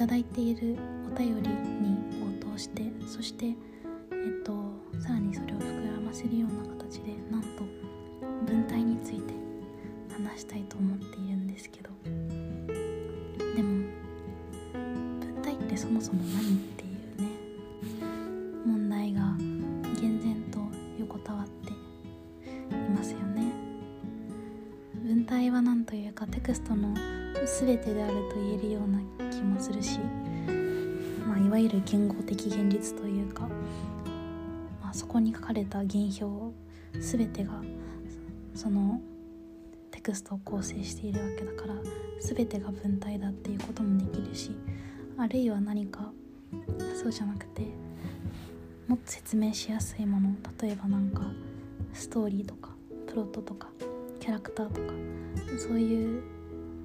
[0.00, 4.54] ただいているお便りに応答してそしてえっと
[4.98, 7.48] さらにそれを膨らませるような形でなんと
[8.46, 9.34] 文体について
[10.10, 11.90] 話したいと思っているんですけど。
[13.54, 13.84] でも
[14.72, 16.86] 文体ってそもそも何ってい
[17.18, 17.28] うね
[18.64, 19.34] 問題が
[20.00, 20.60] 厳然と
[20.98, 21.72] 横たわって
[22.74, 23.52] いますよね。
[24.94, 26.94] 文体は何というかテクストの
[27.44, 28.99] 全てであると言えるような
[31.70, 33.42] る言語的現実というか、
[34.82, 35.88] まあ、そこに書かれた原
[36.20, 36.54] 表
[36.98, 37.52] 全てが
[38.54, 39.00] その
[39.90, 41.74] テクストを構成しているわけだから
[42.20, 44.50] 全てが文体だっていうこともできるし
[45.16, 46.10] あるいは何か
[47.00, 47.62] そうじゃなくて
[48.88, 51.22] もっと説明しやすいもの例えばなんか
[51.92, 52.70] ストーリーとか
[53.06, 53.68] プロットとか
[54.18, 54.92] キャラクターとか
[55.58, 56.22] そういう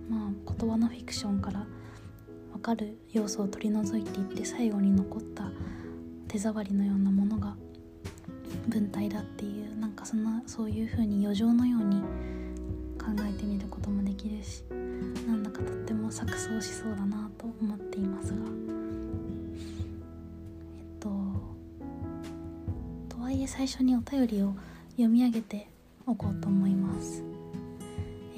[0.09, 1.65] まあ言葉のフィクションから
[2.65, 5.51] かる要素を取り除いていって最後に残った
[6.27, 7.55] 手触りのようなものが
[8.67, 12.01] 文体だっていうなんかそんなそういう風に余剰のように
[12.97, 14.63] 考えてみることもできるし
[15.27, 18.37] なんだかとっても錯綜しそうだなと思っていますが。
[20.75, 21.09] えっと
[23.15, 24.55] とはいえ最初にお便りを
[24.93, 25.67] 読み上げて
[26.07, 27.23] おこうと思います。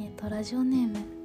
[0.02, 1.17] えっとラジオネーム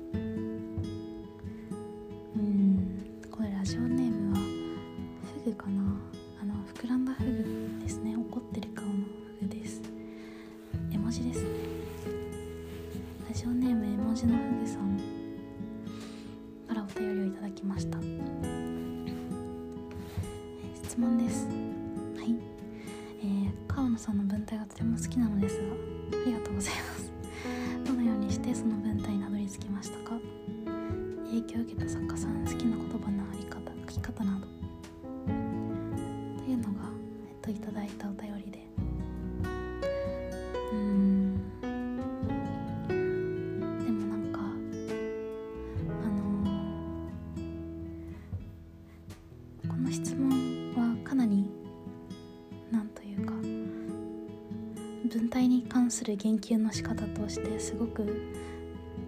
[56.03, 58.29] する言及の仕方としてすごく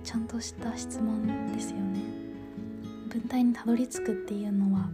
[0.05, 1.99] ちゃんとした質問ですよね。
[3.09, 4.89] 文体にたどり着くっていうのは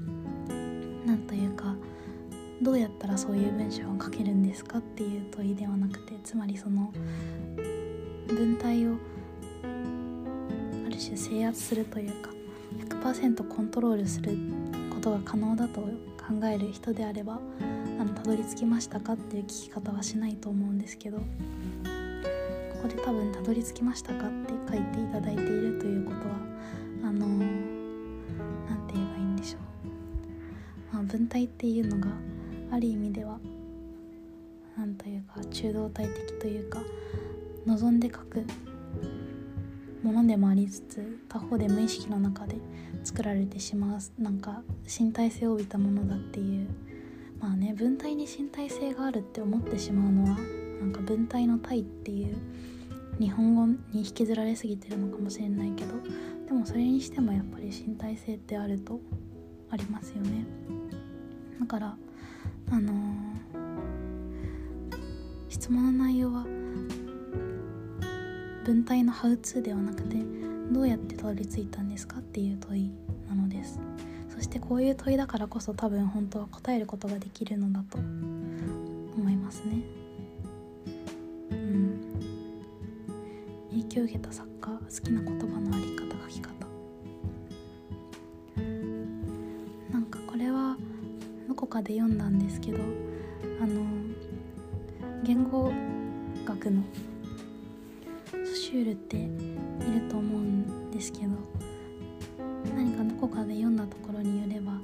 [1.05, 1.75] なんというか
[2.63, 6.91] どうやったらそういう文章を書けるんですかっていう問いではなくてつまりその
[8.29, 8.93] 文体を
[9.63, 12.31] ある種制圧するというか
[13.03, 14.39] 100%コントロールする
[14.95, 17.39] ことが可能だと考える人であれば
[18.01, 21.19] あのたどり着きましたかっていう聞き方はしないと思うんですけど
[22.81, 26.37] ここで多分「たどり着きましたか?」って書いていただいているということは
[27.05, 27.37] あの何
[28.87, 29.59] て言えばいいんでしょ
[30.93, 32.07] う、まあ、文体っていうのが
[32.71, 33.39] ある意味では
[34.79, 36.83] 何というか中道体的というか
[37.67, 38.45] 望んで書く
[40.03, 42.57] ものでもありつつ他方で無意識の中で
[43.05, 46.67] 作られてしまうなんか身体性を帯びたものだっていう
[47.41, 52.37] まあね文体に身体性があるって思ってしまうのはなんか文体の体っていう
[53.19, 55.95] 日本語に引きずられすぎてるのかもしれないけど
[56.47, 59.01] でもそれにしてもやっぱり身体性ってあると
[59.71, 60.45] ありますよね。
[61.61, 61.97] だから
[62.71, 63.31] あのー
[65.51, 66.45] 質問の内容は
[68.65, 70.17] 文体のハウツーではなくて
[70.71, 72.91] どうやってたどり着いたんですかっていう問い
[73.29, 73.79] なのです。
[74.29, 79.83] そしてこういう問いだからこそ多分本当は答えることができるのだと思いますね。
[83.91, 86.53] 影響を受けた作家好きな言葉のあり方書き方
[89.91, 90.77] なんかこれは
[91.49, 92.79] どこかで読んだんですけど
[93.61, 93.85] あの
[95.25, 95.73] 言語
[96.45, 96.83] 学の
[98.31, 101.31] ソシュールっていると思うんですけど
[102.77, 104.75] 何かどこかで読んだところによれば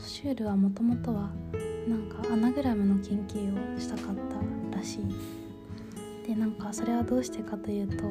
[0.00, 1.30] ソシュールはもともとは
[1.86, 4.14] なんかアナグラムの研究をしたかっ
[4.70, 5.43] たらしい。
[6.26, 8.04] でなんかそれはどうしてかというと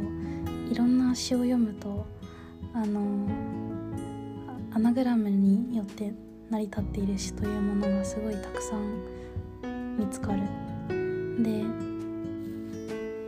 [0.72, 2.06] いろんな詩を読むと
[2.74, 3.28] あの
[4.72, 6.14] アナグラムによって
[6.50, 10.42] 成り立っている詩というものがすごいたくさん見つかる。
[11.42, 11.64] で、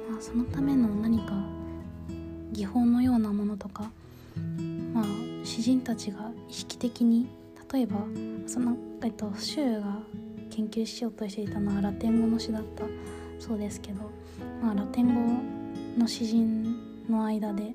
[0.10, 1.34] まあ、そのための何か
[2.52, 3.92] 技法のようなものとか、
[4.94, 5.06] まあ、
[5.44, 7.28] 詩人たちが意識的に
[7.72, 7.98] 例えば
[8.48, 10.00] その、えっと、シューが
[10.50, 12.86] 研究しようとしていたのはラテン語の詩だった
[13.40, 14.10] そうですけど、
[14.66, 15.44] まあ、ラテン語
[15.96, 16.76] の詩人
[17.08, 17.72] の間で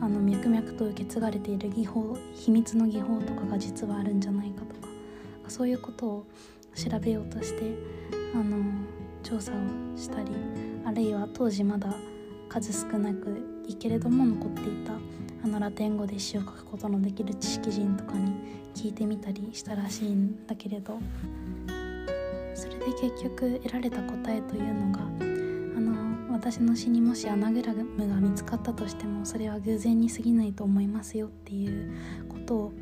[0.00, 4.86] あの脈々と受け継がれている技法秘密の技法とかが実はあるんじゃないかとか
[5.48, 6.26] そういうことを
[6.76, 7.72] 調べようとして
[8.36, 8.62] あの
[9.24, 9.56] 調査を
[9.96, 10.30] したり
[10.84, 11.92] あるいは当時まだ
[12.48, 14.92] 数少なくいいけれども残っていた
[15.42, 18.32] あのラテン語で詩を書くことのできる知識人とかに
[18.76, 21.00] 聞いてみたりしたらしいんだけれど。
[22.54, 25.33] それで結局得られた答えというのが
[26.44, 31.90] 私の詩にもしアナグラムが見つかったとしてもそれは偶然に過ぎないと思いますよっていう
[32.28, 32.72] ことを、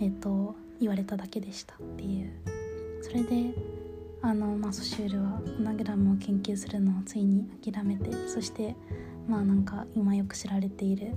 [0.00, 2.32] えーと、言われただけでしたっていう
[3.02, 3.54] それで
[4.22, 8.74] あの、まあ、ソシュールはアナグラムを研究するのをついに諦めてそして
[9.28, 11.14] まあなんか今よく知られている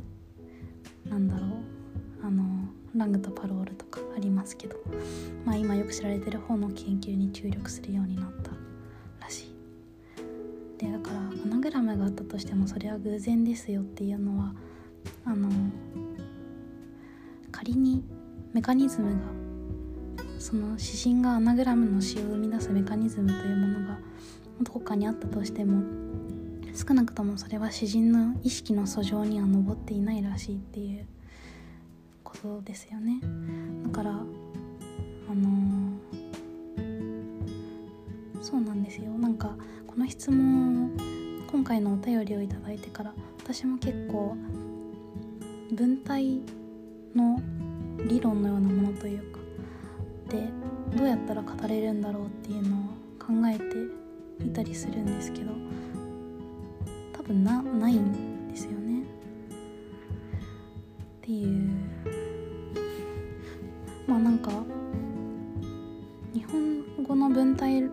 [1.06, 1.50] なんだろう
[2.22, 2.44] あの
[2.98, 4.76] ラングとパロールとかありますけど、
[5.46, 8.67] まあ、今よく知られてる方の研究に注力するようになった。
[10.78, 14.54] でだからアナグラムがあったとしてもそれは偶然ですよっていうのは
[15.26, 15.50] あの
[17.52, 18.04] 仮に
[18.54, 19.18] メカニズムが
[20.40, 23.98] その指針がアナグラムの詩を生み出すメカニズムというものが
[24.62, 25.84] どこかにあったとしても
[26.74, 31.08] 少なくともそれは詩人の意識の訴状には上っていないらしいっていう
[32.24, 33.20] ことですよね。
[33.86, 37.12] だからあのー、
[38.42, 39.12] そうなんですよ。
[39.18, 39.56] なんか
[39.98, 40.92] の質問
[41.52, 44.38] 今回のお便りをいただいてから私も結構
[45.72, 46.40] 文体
[47.16, 47.42] の
[48.08, 49.40] 理論のようなものというか
[50.30, 50.50] で
[50.96, 52.80] どうやったら語れるんだろうっていうのを
[53.18, 55.52] 考えていたりするんですけど
[57.14, 59.02] 多分なないんですよね。
[59.02, 59.06] っ
[61.22, 61.72] ていう。
[64.06, 64.52] まあなんか
[66.34, 67.87] 日本語の文体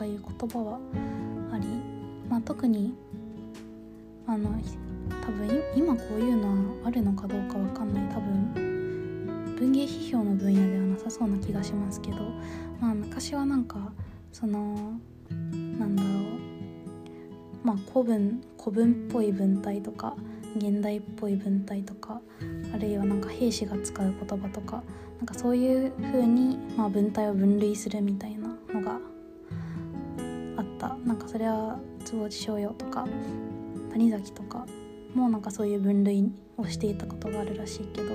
[0.00, 0.78] かいう言葉は
[1.52, 1.66] あり、
[2.30, 2.94] まあ、特に
[4.26, 4.48] あの
[5.26, 8.08] 多分今こういうのはあるのかどうかわかんない。
[8.08, 12.16] 多分文芸批評の分野ではなさそうな気がしますけど、
[12.80, 13.92] まあ、昔はなんか
[14.32, 14.98] その
[15.28, 16.12] なんだろう。
[17.62, 20.16] まあ古文古文っぽい文体とか
[20.56, 22.22] 現代っぽい文体とか
[22.74, 24.82] あるいはなんか兵士が使う言葉とか
[25.18, 28.39] なんかそういう風にまあ文体を分類するみたいな
[31.30, 33.06] それは坪内逍遥とか
[33.92, 34.66] 谷崎とか
[35.14, 38.14] もなんかそういう分類をしていたことがあるらしいけど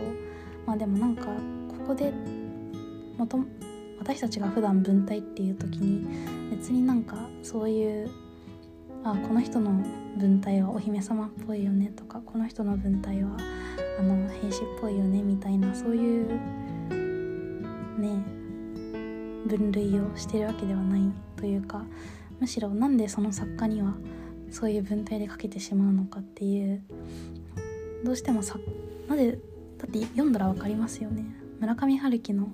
[0.66, 1.28] まあでもなんか
[1.70, 2.12] ここで
[3.18, 3.40] もと
[4.00, 6.06] 私たちが普段文体っていう時に
[6.52, 8.12] 別になんかそういう
[9.06, 9.72] あこの人の
[10.18, 13.38] 文体はお姫様っぽいよねとかこの人の文体は
[13.98, 16.28] あの兵士っぽいよねみたいなそういう
[17.98, 18.10] ね
[19.48, 21.02] 分類をしてるわけではない
[21.38, 21.86] というか
[22.40, 23.96] むしろなんでその作家には
[24.52, 26.82] そういう文体で書けてしまうのかっていう
[28.04, 28.58] どうしてもさ
[29.08, 29.40] なぜ
[29.78, 31.26] だって読んだら分かりますよね。
[31.60, 32.50] 村上春樹の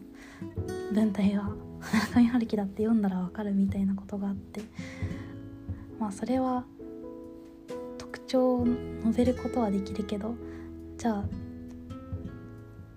[0.94, 1.50] 文体が
[2.14, 4.62] 村上春樹だって読んだら分かるみたいなことがあって。
[6.02, 6.66] まあそれは
[8.00, 10.34] 特徴を述べることはできるけど
[10.98, 11.26] じゃあ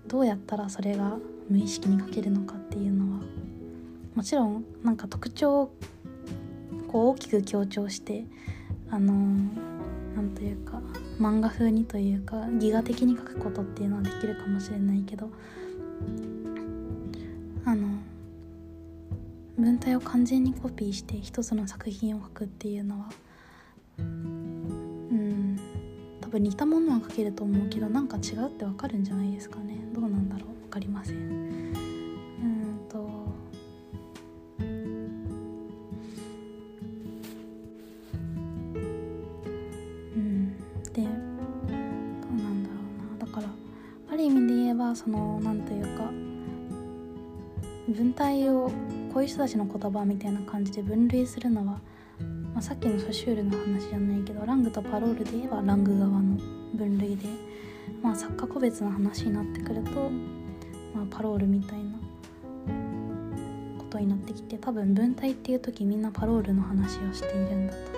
[0.07, 1.19] どうやったらそれが
[1.51, 3.21] 無意識に書けるのかっていうのは
[4.15, 5.75] もちろんなんか特徴を
[6.95, 8.25] こう大きく強調して
[8.89, 9.13] あの
[10.15, 10.81] 何というか
[11.19, 15.29] 漫画風にというかギガ的に書くことっていうのはできるかもしれないけど
[17.65, 17.89] あの
[19.59, 23.07] 文体を完全にコピーして一つの作品を書くっていうのは
[23.99, 25.59] うん
[26.21, 29.81] 多分似たものは書けると思うけどなんか違うってわかるんじゃないですかね。
[29.93, 30.63] どうなんだろう。
[30.67, 31.24] 分かりません。
[47.95, 48.71] 文体を
[49.13, 51.79] こういう人たちの言葉みたいな感じで分類するのは、
[52.53, 56.37] まあ、さっきのソシュールの話じゃないけどラングとパロールで言えばラング側の
[56.75, 57.29] 分類で、
[58.03, 60.11] まあ、作家個別の話になってくると、
[60.93, 61.93] まあ、パロールみたいな
[63.79, 67.94] ことになってきて多分文体っていう時みんなパロールの話をしているんだと。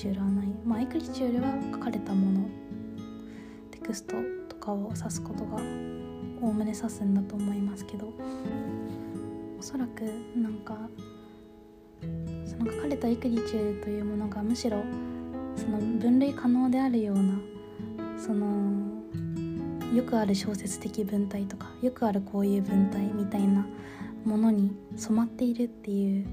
[0.00, 0.46] チュールはない。
[0.64, 2.48] まあエクリチュールは書かれたもの。
[3.70, 4.16] テクスト
[4.48, 5.56] とかを指すことが
[6.40, 8.12] おおむね指すんだと思いますけど。
[9.58, 10.00] おそらく
[10.34, 10.88] なんか
[12.46, 14.82] その書かれたエクリチュールというものがむしろ
[15.54, 17.38] その分類可能であるような
[18.18, 18.46] その
[19.94, 23.66] よくある小説的文体とかよくあるこういう文体みたいな
[24.24, 26.26] ものに染まっているっていう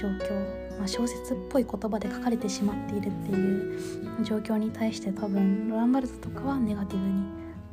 [0.00, 7.24] 状況、まあ、小説っぽい言葉で書かれてしまっているっていう状況に対して多分ロランバルトとかはネガティブに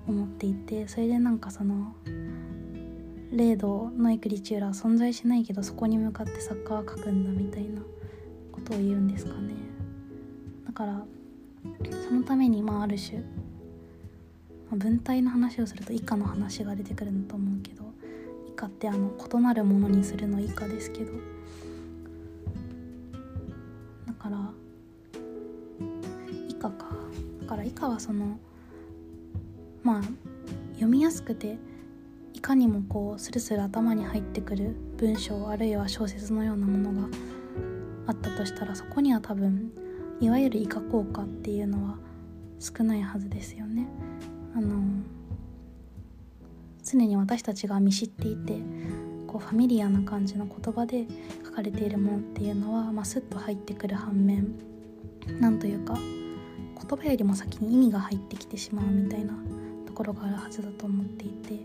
[0.07, 1.93] 思っていてそれでなんかその
[3.31, 7.81] 0度のエクリチュールは存在しないけどそこに向かって作家は書くんだみたいな
[8.51, 9.53] ことを言うんですかね。
[10.65, 11.05] だから
[12.07, 13.19] そのためにまあある種、
[14.69, 17.83] ま、文体の話をすると以下の話が出てくるんだと思うけど
[18.47, 21.34] 以下ってあの異なるものにするの以下ですけど
[27.75, 28.39] かはその
[29.83, 30.01] まあ
[30.73, 31.57] 読みやすくて
[32.33, 37.07] いかにもこうスルスル頭に入ってくる文章あるいは小説のようなものが
[38.07, 39.71] あったとしたらそこには多分
[40.19, 41.97] いわゆる以下効果っていうのは
[42.59, 43.87] 少ないはずですよね。
[44.55, 44.81] あの
[46.83, 48.59] 常に私たちが見知っていて
[49.27, 51.05] こうファミリアな感じの言葉で
[51.43, 54.55] 書かれているものっていうのは、まあ、スッと入ってくる反面
[55.39, 55.97] なんというか
[56.75, 59.33] 言葉よりも先に意味が入ってきてしまうみたいな
[59.85, 61.59] ところがあるはずだと思っていて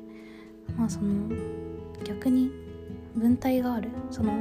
[0.77, 1.35] まあその
[2.05, 2.51] 逆に
[3.15, 4.33] 文体があるその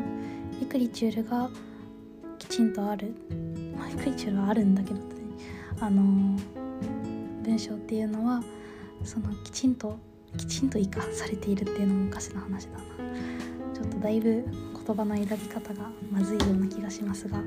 [0.61, 1.49] エクリチュールが
[2.37, 3.13] きちんとある、
[3.75, 5.03] まあ、エクリチュールはあるんだけど、ね、
[5.79, 6.37] あの
[7.43, 8.41] 文章っていうのは
[9.03, 9.97] そのきちんと
[10.37, 12.83] きちんと生かされているっていうのもおかしな話だな。
[13.73, 14.45] ちょっとだいぶ
[14.85, 17.41] 言葉の選び方がまずいような気がしますがあ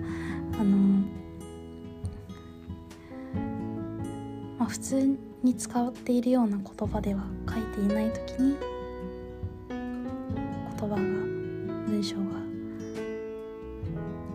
[0.65, 1.05] の
[4.63, 8.57] まあ普通に使っているような言葉では書いていない時に
[9.69, 9.77] 言
[10.79, 12.23] 葉が文章が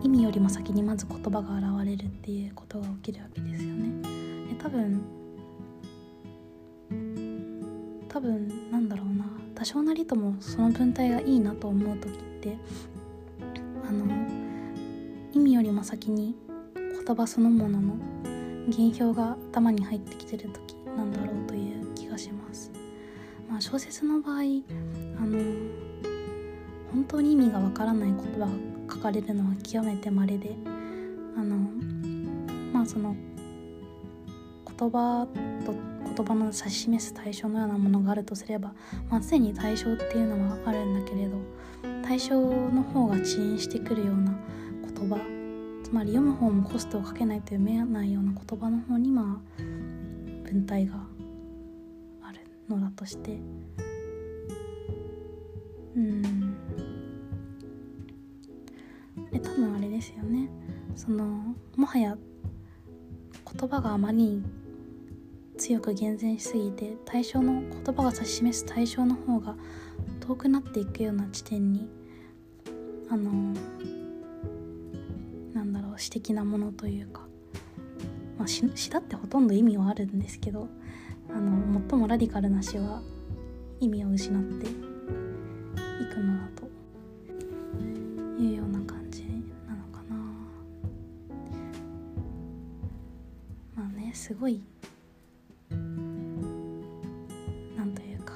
[0.02, 4.02] 意味よりも先にまず言葉が現れるっていうことが起きるわけですよね。
[4.50, 5.00] で多分
[8.10, 12.58] 多分なんだろうな多少なりともその文体がいいなと思う時って
[13.88, 14.04] あの
[15.32, 16.36] 意味よりも先に
[16.74, 17.94] 言葉そのものの
[18.72, 22.70] 原評が頭に入ってきてる時なんだろうという気がします。
[23.48, 25.38] まあ、小説の場合あの
[26.92, 28.48] 本当に意味がわからない言葉が
[28.90, 30.56] 書かれるのは極めて稀で
[31.36, 31.56] あの
[32.72, 33.16] まあその
[34.78, 35.26] 言葉
[35.64, 35.74] と
[36.14, 38.72] 言葉の指し示す対象のようなものがあるとすれば、
[39.08, 41.36] まあ、常に対象っていうのはあるんだけれど
[42.02, 44.32] 対象の方が遅延してくるような
[44.96, 45.37] 言葉
[45.88, 49.62] つまり読む方もコストをかけないと読めないような言葉の方にまあ
[50.44, 50.96] 文体が
[52.22, 53.38] あるのだとして
[55.96, 56.54] うん。
[59.32, 60.48] で多分あれですよね。
[60.94, 62.18] そのもはや
[63.58, 64.42] 言葉があまりに
[65.56, 69.56] 強く厳然しすぎて対象の言葉が指し示す対象の方が
[70.20, 71.88] 遠くなっていくような地点に
[73.10, 73.54] あの
[75.98, 77.22] 詩的なものというか、
[78.38, 80.68] まあ、詩詩だってほとんど意味はあるんですけど
[81.30, 83.02] あの最もラディカルな詩は
[83.80, 84.70] 意味を失ってい
[86.12, 86.68] くのだと
[88.42, 89.24] いうような感じ
[89.66, 90.16] なのかな。
[93.76, 94.64] まあねすごい
[97.76, 98.34] なんというか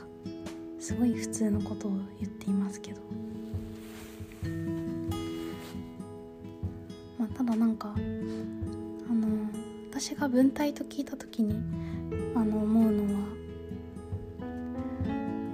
[0.79, 3.12] すごい普通のことを言っていますけど。
[10.23, 11.61] が文体と聞いた時に
[12.37, 13.27] あの思うのは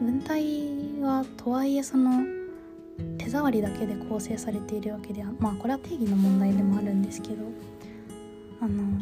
[0.03, 2.23] 文体はとはいえその
[3.17, 7.37] 手触りだけで構成されているわけではまあこれは定義の問題でもあるんですけど
[8.61, 9.01] あの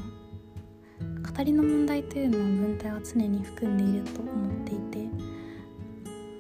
[1.36, 5.10] 語りの問題というのは文体は常に含んでいると思っていて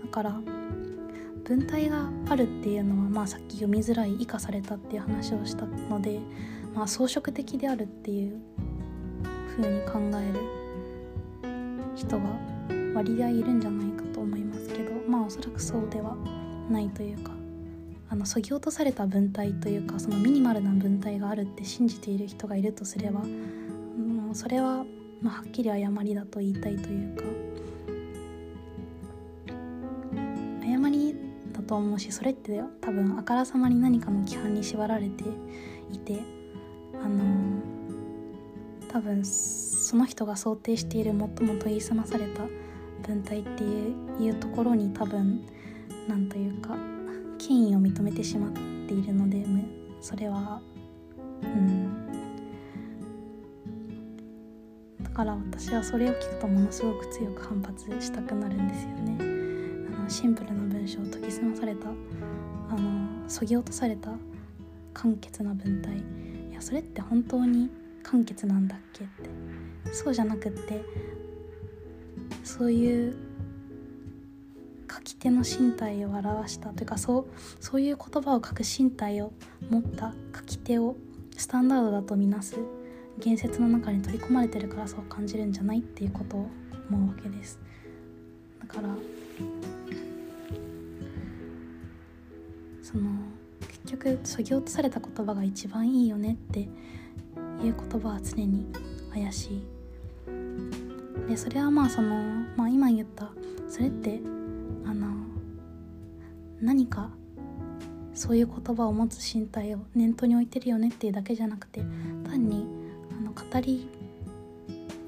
[0.04, 0.40] だから
[1.42, 6.20] 文体があるっていうのは、まあ、さっき読みづらい生かされたっていう話をしたので、
[6.74, 8.40] まあ、装飾的であるっていう
[9.56, 10.56] 風に考える
[11.96, 12.24] 人が
[12.94, 16.14] 割合いるんじゃないかと思いますけどまあおそらくそうでは
[16.70, 17.32] ないというか
[18.08, 24.84] あのそぎ落とされた文体というかそのミニマルな文体があるって信じている人がいるとすればもうそれは、
[25.20, 27.24] まあ、はっきり誤りだと言いたいというか
[30.62, 31.14] 誤り
[31.52, 35.24] だと思うしそれって多分あからさまに何かの規範に縛られて
[35.92, 36.20] いて
[37.02, 37.45] あの
[38.96, 41.28] 多分その人が想定している最も
[41.62, 42.44] 研ぎ澄まされた
[43.06, 45.44] 文体っていうところに多分
[46.08, 46.74] なんというか
[47.36, 49.44] 権威を認めてしまっているので
[50.00, 50.62] それは
[51.42, 52.06] うん。
[55.02, 59.18] だから私はそれを聞くとものすごく強く反発したくなるんですよね。
[59.94, 61.92] あのシンプルな文章を研ぎ澄まされたあ
[62.74, 64.12] のそぎ落とされた
[64.94, 65.98] 簡潔な文体。
[66.50, 67.68] いやそれって本当に
[68.06, 69.92] 簡潔なんだっけって。
[69.92, 70.84] そうじゃなくって
[72.44, 73.16] そういう
[74.88, 77.26] 書き手の身体を表したというかそう
[77.60, 79.32] そういう言葉を書く身体を
[79.70, 80.96] 持った書き手を
[81.36, 82.56] スタンダードだとみなす
[83.18, 86.48] 言説の中に取り込まれてるからそう感じるんじゃないっていうことを
[86.90, 87.58] 思うわけです。
[88.60, 88.88] だから
[92.82, 93.10] その
[93.60, 96.68] 結局そぎ落とされた言葉が一番いいよねって
[97.62, 98.66] いう言葉は常に
[99.12, 99.76] 怪しい。
[101.28, 102.14] でそれはまあその、
[102.56, 103.30] まあ、今言った
[103.68, 104.20] それって
[104.84, 105.08] あの
[106.60, 107.10] 何か
[108.14, 111.82] そういう言葉を持つ身体を念頭に置いてるよねっていうだけじゃなくて
[112.24, 112.66] 単に
[113.18, 113.88] あの語り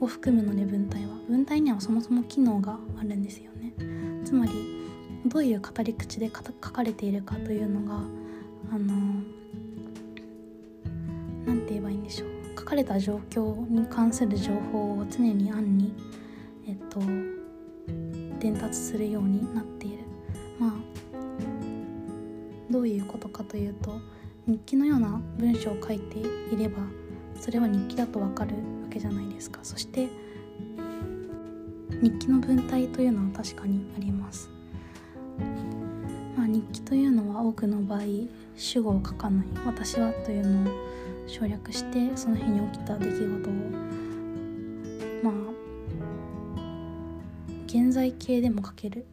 [0.00, 1.18] を含むので文体は。
[1.28, 3.74] 文体にはそもそも機能があるんですよね。
[4.24, 4.52] つまり
[5.26, 7.96] どういう語り口で書かれているかというのが
[8.72, 8.94] あの
[11.46, 12.37] 何て言えばいいんでしょう。
[12.68, 15.94] かれた状況に関する情報を常に暗に
[16.66, 17.00] えっと
[18.38, 20.04] 伝達するようになっている。
[20.58, 20.72] まあ
[22.70, 23.98] どういうことかというと
[24.46, 26.82] 日記のような文章を書いていれば
[27.40, 29.60] それは日記だとわかるわけじゃないですか。
[29.62, 30.08] そして
[32.02, 34.50] 日記の文体というのは確かにあります。
[36.36, 38.00] まあ日記というのは多くの場合
[38.56, 40.74] 主語を書かない「私は」というのを
[41.28, 43.52] 省略してその日に起きた出来事を
[45.22, 45.34] まあ
[47.66, 49.04] 現在形でも書ける、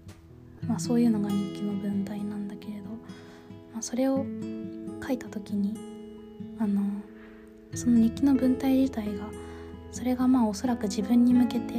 [0.65, 2.85] まあ、そういうのが日記の文体なんだけれど、
[3.73, 4.25] まあ、それを
[5.05, 5.77] 書いた時に
[6.57, 6.81] あの
[7.73, 9.25] その日記の文体自体が
[9.91, 11.73] それがまあおそらく自分に向けて、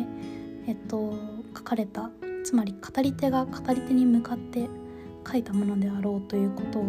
[0.66, 1.14] えっと、
[1.56, 2.10] 書かれた
[2.44, 4.68] つまり語り手が語り手に向かって
[5.26, 6.84] 書いたものであろうということを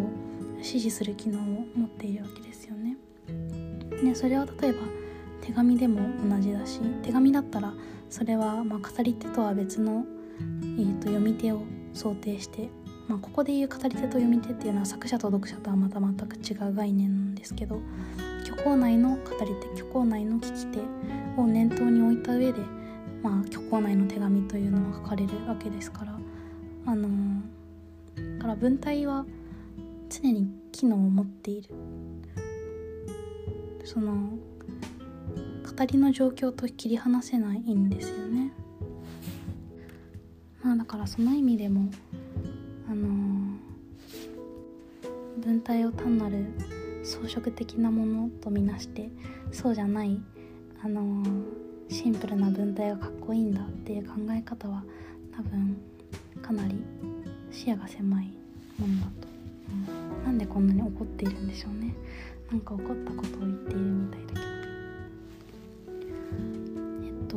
[0.58, 1.42] 指示する機能を
[1.74, 2.47] 持っているわけです。
[4.04, 4.78] でそれは例えば
[5.40, 7.72] 手紙でも同じだし手紙だったら
[8.10, 10.04] それはま語り手とは別の、
[10.40, 11.62] えー、と読み手を
[11.94, 12.68] 想定して、
[13.06, 17.80] まあ、ここでいう語り手と読み手っていうのは作者と読者とはまた全く違う概念なんですけど
[18.44, 20.80] 虚構内の語り手虚構内の聞き手
[21.40, 22.60] を念頭に置いた上で、
[23.22, 26.18] まあ、虚構内の手紙というのは書かれるわけですから
[26.86, 29.26] あのー、から文体は
[30.08, 31.68] 常に機能を持っている。
[33.88, 38.52] その語りの状況と切り離せないんですよね。
[40.62, 41.90] まあだからその意味でも
[42.86, 43.58] あのー、
[45.42, 46.44] 文体を単なる
[47.02, 49.08] 装飾的なものとみなして
[49.52, 50.20] そうじゃない
[50.84, 51.44] あのー、
[51.88, 54.84] シンプルな文体がかっこいいんだっていう考え方は
[55.34, 55.78] 多分
[56.42, 56.74] かなり
[57.50, 58.34] 視野が狭い
[58.78, 59.28] ものだと、
[60.18, 61.94] うん、なんでこんなに怒っているんでしょうね。
[62.50, 64.40] なんか怒ったことを言っているみたいだけど
[67.04, 67.36] えっと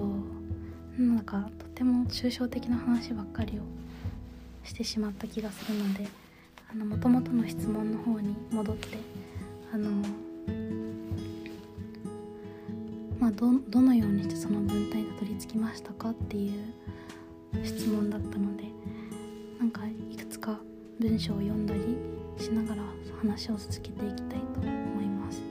[1.02, 3.62] なんかとても抽象的な話ばっかりを
[4.63, 6.08] してしまった気がするので
[6.71, 8.97] あの元々の質問の方に戻って
[9.74, 9.89] あの
[13.19, 18.63] まあどどのようにしてその文体にたどり着きましたかっていう質問だったので
[19.60, 20.58] なんかいくつか
[21.00, 21.97] 文章を読んだり
[22.41, 22.82] しながら
[23.19, 25.41] 話を続けていきたいと思います。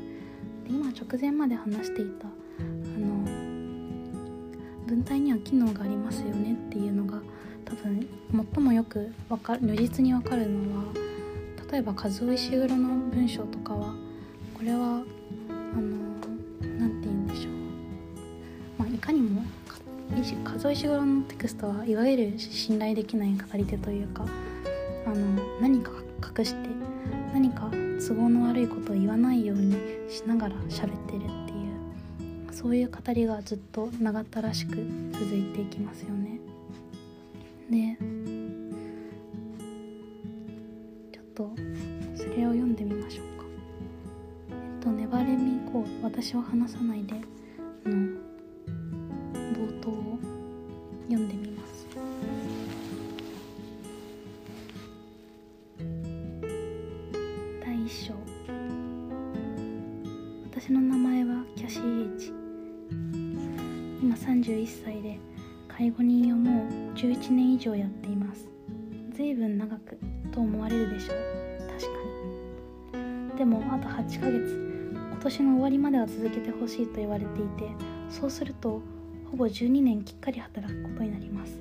[0.64, 2.30] で今直前まで話していたあ
[2.98, 3.24] の
[4.86, 7.20] 文体には機能がありますよねっていうのが
[7.64, 8.06] 多分
[8.54, 10.84] 最もよくわか如実にわかるのは
[11.70, 13.94] 例えば和尾石黒の文章とかは
[14.54, 15.04] これはあの
[16.60, 17.52] 何て言うんでしょう、
[18.78, 19.42] まあ、いかにも
[20.10, 24.26] 和尾石黒のテクストはいわゆる信頼できない語り手というか
[25.06, 25.16] あの
[25.60, 26.68] 何か隠して
[27.32, 27.70] 何か
[28.06, 29.76] 都合の悪いことを言わないように
[30.08, 34.76] しながら喋ってるっていうそういう語りがずっと長ったらしく
[35.12, 36.40] 続いていきますよね。
[37.70, 37.96] で
[41.12, 41.50] ちょっと
[42.16, 43.44] それを読んでみましょうか。
[44.50, 47.14] えっと「粘れみこう私を話さないで」
[76.80, 77.70] しいと言われていて
[78.08, 78.80] そうすると
[79.30, 81.58] ほぼ12年きっかり働くことになります。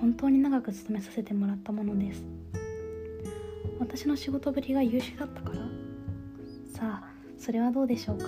[0.00, 2.22] 本当に長く勤めさせてもらったものです。
[3.78, 5.56] 私の仕事ぶりが優秀だったから。
[6.72, 8.26] さあそれはどうでしょうか。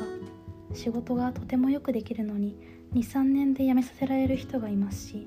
[0.75, 2.57] 仕事がとてもよくできるのに
[2.95, 5.27] 23年で辞めさせられる人がいますし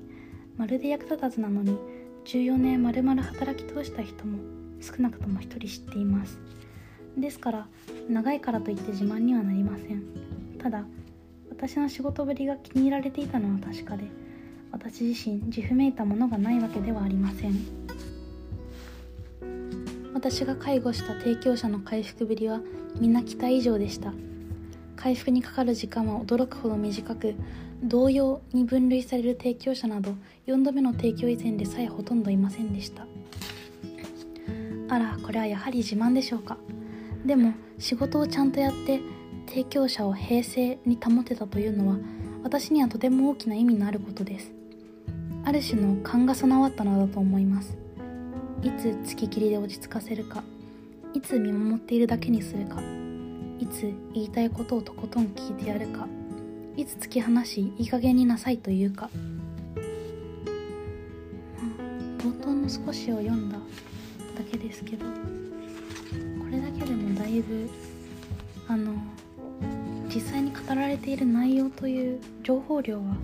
[0.56, 1.76] まるで役立たずなのに
[2.26, 4.38] 14年まるまる働き通した人も
[4.80, 6.38] 少なくとも1人知っています。
[7.16, 7.68] ですから
[8.08, 10.31] 長いからといって自慢にはなりません。
[10.62, 10.84] ただ
[11.50, 14.04] 私の仕事ぶりが気に入られていたのは確かで
[14.70, 17.54] 私自身自負めいたものがないわけではありません。
[20.14, 22.60] 私が介護した提供者の回復ぶりは
[22.98, 24.12] みんな期待以上でした。
[24.94, 27.34] 回復にかかる時間は驚くほど短く
[27.82, 30.14] 同様に分類される提供者など
[30.46, 33.04] 4度目の提供以前でさえほとんどいませんでした。
[34.88, 36.56] あらこれはやはり自慢でしょうか。
[37.26, 39.00] でも仕事をちゃんとやって
[39.46, 41.96] 提供者を平静に保てたというのは
[42.42, 44.52] 私にはとても大きな意味のあることです。
[45.44, 47.76] ある種の勘が備わったのだと思います。
[48.62, 50.44] いつ付ききりで落ち着かせるか
[51.14, 52.80] いつ見守っているだけにするか
[53.58, 56.06] いつ言いたいことをとことん聞いてやるか
[56.76, 59.10] いつ突き放しいい加減になさいというか。
[62.18, 65.12] 冒頭の少しを読んだだけですけどこ
[66.50, 67.68] れだけでもだいぶ
[68.68, 68.92] あの
[70.14, 73.16] 実際に語られている内容という情報量は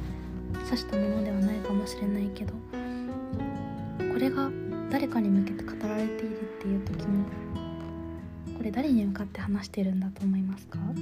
[0.65, 2.55] 指したものではないかもしれないけど
[4.13, 4.51] これが
[4.91, 7.27] 誰かに向けて語られているっていう時も
[8.57, 10.79] これ誰に向かって話してるんだと思いますか？
[10.79, 10.95] あの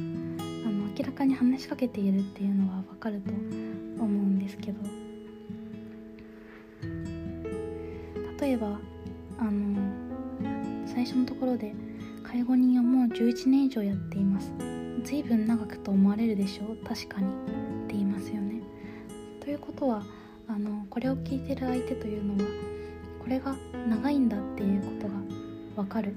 [0.99, 4.81] 明らかに話しかけているっていうのは分かると思うんですけど
[8.41, 8.81] 例えば
[9.39, 9.79] あの
[10.85, 11.73] 最初のところで
[12.25, 14.53] 介護人はもう11年以上やっています。
[15.07, 16.77] 随分長くと思われるでしょう。
[16.85, 17.29] 確かに。
[17.29, 17.31] っ
[17.87, 18.61] て言いますよね。
[19.41, 20.03] ということは
[20.49, 22.51] あのこれを聞いてる相手というのは
[23.21, 23.55] これが
[23.89, 25.15] 長いんだっていうことが
[25.77, 26.13] 分かる。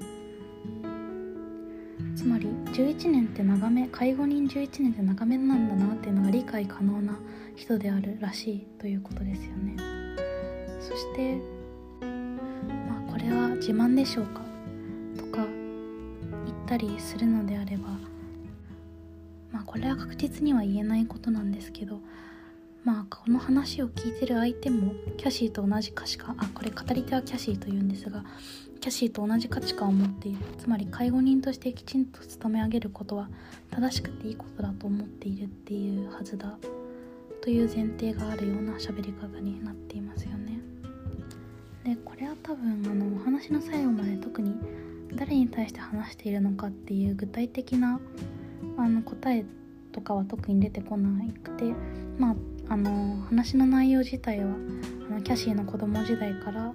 [2.16, 7.18] つまり11年って長め介護人11年って長めなんだなっていうのが理解可能な
[7.56, 9.78] 人であるらしいということですよね。
[10.82, 11.36] そして
[12.02, 14.42] まあこれは自慢でしょうか？
[15.16, 15.46] とか
[16.46, 17.99] 言ったりするのであれば
[19.80, 22.02] これは確実には言えないことなんですけど
[22.84, 28.26] まあこの話を聞いてる相手もキャシーと同じ価値観あこれ語り手はキャシーというんですが
[28.82, 30.40] キャシーと同じ価値観を持っている。
[30.58, 33.30] つまり介護人としてきちんと務め上げることは
[33.72, 36.58] 正しくていいことだと思っているっていうはずだ
[37.42, 40.60] という前提があるような喋り方になっていますよね。
[41.86, 44.56] でこれは多分あのお話の最後まで特に
[45.16, 48.00] 誰に対して話しているのかっていう具体的な
[48.78, 49.46] あの答え
[50.00, 51.74] とかは特に出てこなくて
[52.18, 52.36] まあ
[52.74, 54.46] あの話の内容自体は
[55.10, 56.72] あのキャシーの子供時代から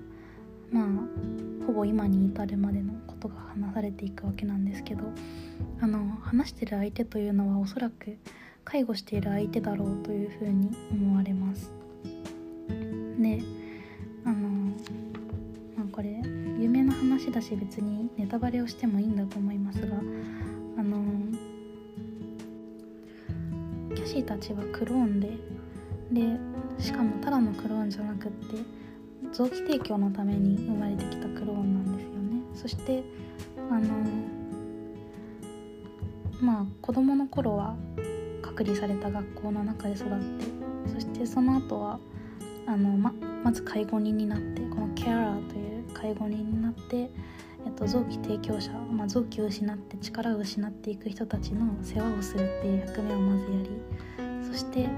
[0.71, 0.87] まあ
[1.67, 5.05] ほぼ今に至るまでのことが話されていくわけなんですけど
[5.81, 8.19] あの話してる相手というのはおそらく
[8.65, 11.73] 介護している相手だろうというふうに思われます。
[13.19, 13.41] で
[14.27, 14.49] あの
[15.77, 16.21] まあこれ
[16.59, 19.97] 有名な話だし別にネタバレをしてもいいんだと思いますが
[20.77, 20.99] あの
[23.95, 25.31] キャシーたちはクローンで
[26.13, 26.39] で
[26.79, 28.57] しかもただのクローンじゃなくって
[29.33, 32.43] 臓器提供のために生まれてきたクローンなんですよね。
[32.55, 33.03] そして
[33.71, 33.89] あの
[36.41, 37.77] まあ子供の頃は
[38.43, 41.99] 隔離された学校の中で育ってそしてその後は
[42.67, 47.11] あのままず介護人になってこのケアラーという介護人になって、
[47.67, 54.89] えっと、臓器提供者、まあ、臓器を失って力を失っていく人たちの世話をするっていう役目をまずやりそして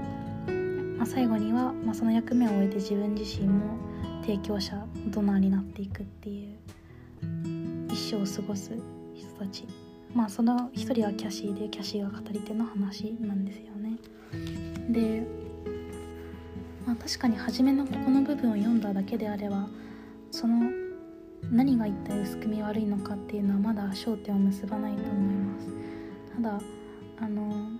[0.97, 3.77] まあ、最後には、まあ、その役目を終えて自分自身も
[4.21, 6.57] 提供者ドナーになっていくっていう
[7.91, 8.71] 一生を過ごす
[9.15, 9.65] 人たち。
[10.13, 13.97] まあその一人はキャシーでキャシーが語り手の話なんですよね。
[14.89, 15.27] で、
[16.85, 19.67] まあ、確かに初めのここの部分を読んだだけであれば
[20.31, 20.71] その
[21.51, 25.67] 何が一体薄く見悪いのかっていうのはまだ焦点を結ばないと思います。
[26.35, 26.61] ただ
[27.19, 27.71] あの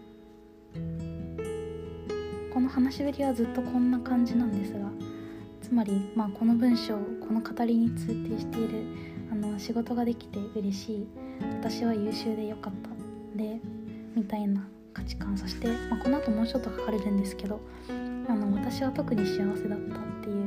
[2.54, 4.80] この話しぶりはずっとこんな感じなんですが
[5.62, 8.86] つまり、まあ、この文章この語りに通底している
[9.32, 11.08] あの仕事ができて嬉しい
[11.62, 12.90] 私は優秀でよかった
[13.38, 13.60] で
[14.16, 17.62] みたいな価値観そして、まあ、この後もうちょっと書かれるんですけど
[18.28, 20.47] あの私は特に幸せだったってい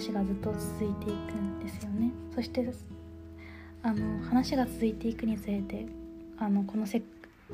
[0.00, 2.66] 話がずっと続いていくんですよねそして
[3.82, 5.86] あの話が続いていくにつれて
[6.38, 7.02] あのこのせ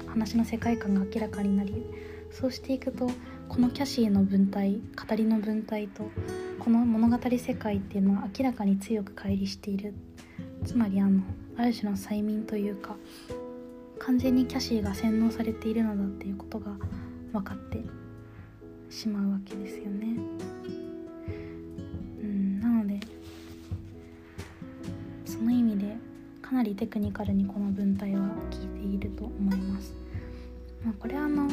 [0.06, 1.84] 話の世界観が明らかになり
[2.30, 3.10] そうしていくと
[3.48, 6.08] このキャシーの文体語りの文体と
[6.60, 9.92] この物語世界っていうのは明らかに強く乖離している
[10.64, 11.22] つまりあの
[11.56, 12.94] ある種の催眠というか
[13.98, 16.70] 完全にキャシーが洗脳されているのだっていうことが
[17.32, 17.82] 分かって
[18.88, 20.16] しまうわけですよね。
[25.36, 25.96] その意味で
[26.40, 29.94] かなりテクニカルにこの文体は効いていると思います。
[30.82, 31.46] まあ、これはあの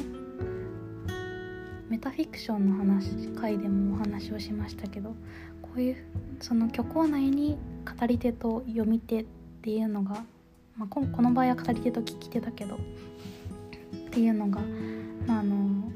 [1.90, 5.10] メタフィクションの話回でもお話をしましたけど
[5.62, 5.98] こういう
[6.40, 7.58] その虚構内に
[8.00, 9.26] 語り手と読み手っ
[9.62, 10.24] ていうのが、
[10.78, 12.80] まあ、この場合は語り手と聞き手だけどっ
[14.12, 14.62] ていうのが、
[15.28, 15.92] まあ、あの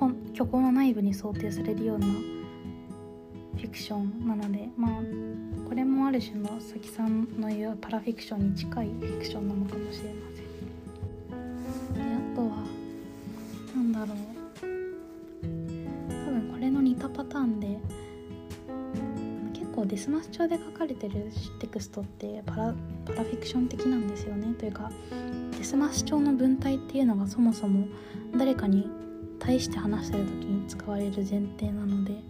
[0.00, 2.06] 本虚構の内部に想定されるような
[3.56, 5.00] フィクションなのでまあ
[5.68, 10.46] これもある種の佐木さんの言うパラフィクションに近いフィクションなのかもしれません。
[11.94, 12.62] であとは
[13.74, 14.08] 何だろう
[16.24, 17.78] 多分これの似たパターンで
[19.54, 22.74] 結構デスマス調で書かれてるテクストってパラ
[23.06, 24.90] パラフィクション的なんですよねというか
[25.56, 27.88] デスマス調の文体っていうのがそもそも
[28.36, 28.88] 誰かに
[29.38, 32.22] 対して話してる時に使われる前提なので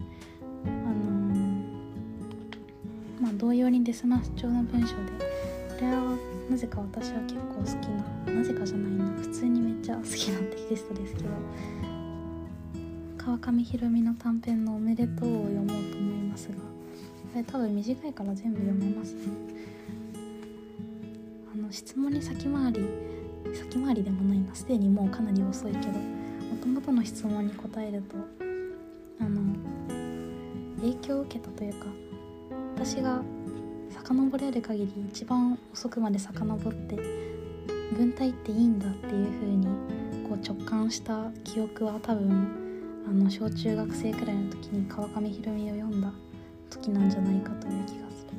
[3.37, 4.93] 同様にデスマス調の文章で
[5.69, 6.17] これは
[6.49, 7.87] なぜか私は結構好き
[8.27, 11.29] ななぜかじゃないな普通にめっちゃ好きなテキストですけど
[13.17, 16.61] 川上弘美の短編の「おめでとう」を読もうと思いますがこ
[17.35, 19.19] れ多分短いから全部読めますね
[21.53, 22.81] あの質問に先回り
[23.53, 25.99] 先回りでもないなすでにもうかなり遅いけども
[26.61, 28.15] ともとの質問に答えると
[29.19, 29.41] あの
[30.77, 32.06] 影響を受けたというか
[32.77, 33.23] 私が
[33.89, 36.95] 遡れる限り一番遅くまで遡って
[37.97, 39.65] 文体っていいんだっていう風に
[40.29, 46.11] こう直感した記憶は多分あの小中学生くらいの時に川上弘美を読んだ
[46.69, 48.33] 時なんじゃないかという気がする。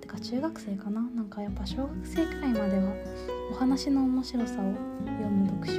[0.00, 1.02] てか中学生かな？
[1.14, 2.90] なんかやっぱ小学生くらいまでは
[3.52, 4.56] お話の面白さを
[5.04, 5.76] 読む読書を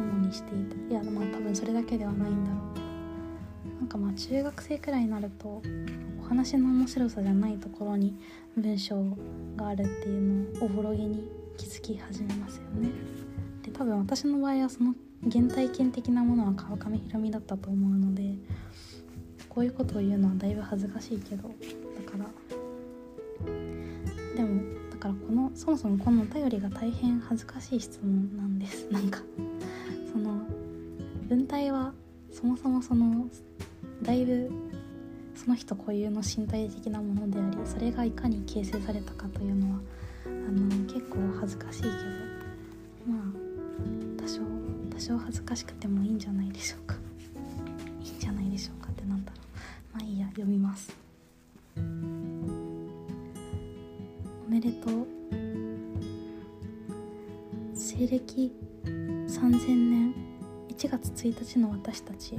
[0.00, 0.94] 主にしていた。
[0.94, 2.74] いやまあ多分それだけではないんだろう。
[2.74, 2.87] けど
[3.88, 5.62] なんかまあ中学生くらいになると
[6.22, 8.14] お話の面白さじゃないところに
[8.54, 9.02] 文章
[9.56, 12.90] があるっていうのをおぼろげに気づき始めますよね。
[13.62, 14.94] で多分私の場合はその
[15.32, 18.34] 原体験的なものは川上弘美だったと思うので
[19.48, 21.48] こういうことを言うのはだいぶ恥ずかしいけどだ
[22.12, 22.26] から
[24.36, 28.86] でもだからこのそもそもこのお便りが大変恥ずかしい質問なんです。
[28.90, 29.20] なんか
[30.12, 30.42] その
[31.26, 31.94] 文体は
[32.30, 33.26] そもそもその
[34.02, 34.50] だいぶ
[35.34, 39.78] その人固有の身体的なものでありそれがいかに形成されたかというのは
[40.26, 41.94] あの結構恥ずかしいけど
[43.06, 44.40] まあ多少
[44.90, 46.96] 多少恥ずかしくてもいいんじゃないでしょうか。
[48.02, 49.40] いいんじゃないでしょうかってなんだろう。
[49.94, 50.96] まあいいや読みます。
[51.76, 51.80] お
[54.50, 55.06] めでとう。
[57.74, 58.52] 西暦
[58.86, 60.14] 3000年
[60.68, 62.36] 1月1日の私たち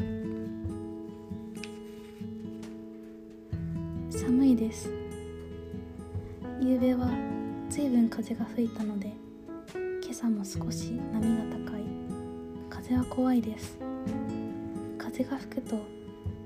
[4.69, 4.91] です。
[6.61, 7.09] 夕べは
[7.71, 9.11] 随分風が吹いたので
[9.73, 11.83] 今朝も少し波が高い。
[12.69, 13.79] 風は怖いです。
[14.99, 15.75] 風が吹くと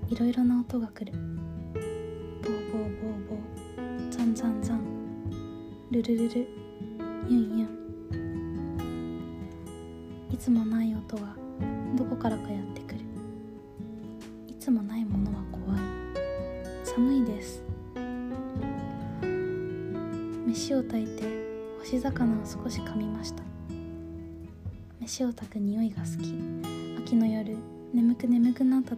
[0.07, 1.11] いろいろな音が来る。
[1.11, 4.09] ボーボーボーボー。
[4.09, 5.29] ザンザンザン。
[5.91, 6.62] ルルルル。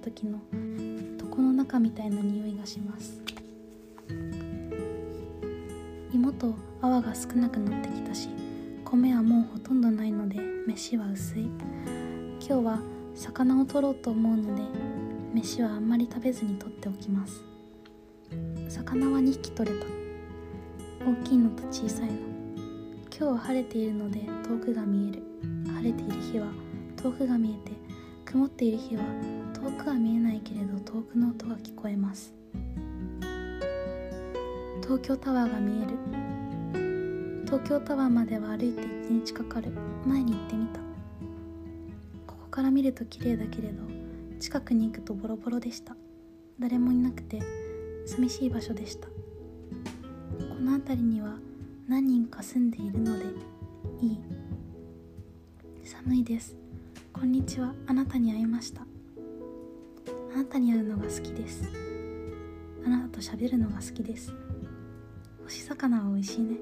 [0.05, 0.39] 時の
[1.19, 3.23] 床の中みたいな匂いがします。
[6.13, 8.29] 芋と泡が少なくなってきたし
[8.85, 10.37] 米はもうほとんどないので
[10.67, 11.49] 飯は薄い。
[12.39, 12.79] 今日は
[13.15, 14.61] 魚を取ろうと思うので
[15.33, 17.43] 飯はあんまり食べずに取っておきます。
[18.69, 19.85] 魚は2匹取れた。
[21.03, 22.13] 大きいのと小さいの。
[23.09, 25.23] 今日は晴れているので遠くが見える。
[25.73, 26.47] 晴れている日は
[26.95, 27.75] 遠くが見えて
[28.23, 29.03] 曇っている日は
[29.65, 32.32] 遠くは見えないけれど遠くの音が聞こえます。
[34.84, 37.45] 東京タワーが見える。
[37.45, 39.71] 東京タワーまでは歩いて1日かかる。
[40.06, 40.80] 前に行ってみた。
[42.28, 43.82] ここから見ると綺麗だけれど
[44.39, 45.95] 近くに行くとボロボロでした。
[46.60, 47.41] 誰もいなくて
[48.06, 49.08] 寂しい場所でした。
[49.08, 49.13] こ
[50.62, 51.39] の辺りには
[51.88, 53.25] 何人か住んでいるので
[53.99, 54.19] いい。
[55.84, 56.56] 寒いです。
[57.12, 57.73] こんにちは。
[57.88, 58.86] あなたに会いました。
[60.35, 61.63] あなたに会うのが好きです。
[62.85, 64.33] あなたと喋るのが好きです。
[65.45, 66.57] 干し魚は美味しいね。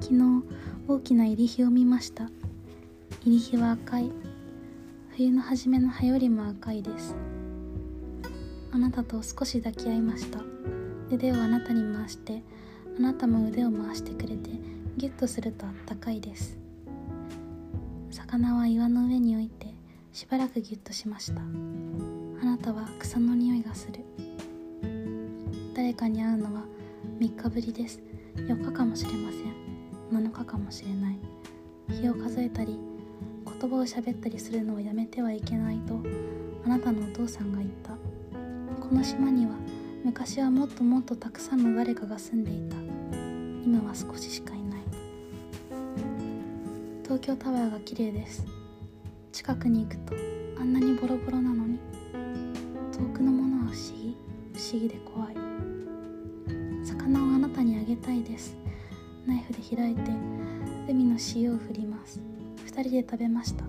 [0.00, 0.44] 昨日
[0.86, 2.30] 大きな入り火を見ました。
[3.22, 4.12] 入り火は赤い。
[5.16, 7.16] 冬の初めの葉よりも赤いです。
[8.70, 10.38] あなたと少し抱き合いました。
[11.10, 12.44] 腕をあなたに回して
[12.96, 14.50] あなたも腕を回してくれて
[14.98, 16.56] ギュッとするとあったかいです。
[18.12, 19.74] 魚は岩の上に置いて
[20.12, 22.09] しばらくギュッとしました。
[22.60, 24.04] たは草の匂いがする。
[25.74, 26.64] 誰かに会うのは
[27.18, 28.00] 3日ぶりです。
[28.36, 30.24] 4日かもしれません。
[30.24, 31.18] 7日かもしれない。
[31.88, 32.78] 日を数えたり
[33.46, 36.00] 言葉を喋ったりするのをやめてはいけないと
[36.64, 37.92] あなたのお父さんが言った。
[38.80, 39.52] この島には
[40.04, 42.76] 昔はもっともっとたくさんの誰かが住んでいた。
[43.64, 44.80] 今は少ししかいない。
[47.04, 48.44] 東京タワーが綺麗です。
[49.32, 50.14] 近くに行くと
[50.60, 51.59] あんなにボロボロなの
[54.70, 55.34] 思議で怖い。
[56.84, 58.56] 魚をあなたにあげたいです。
[59.26, 60.12] ナイフで開いて
[60.88, 62.20] 海の塩を振ります。
[62.64, 63.64] 二人で食べました。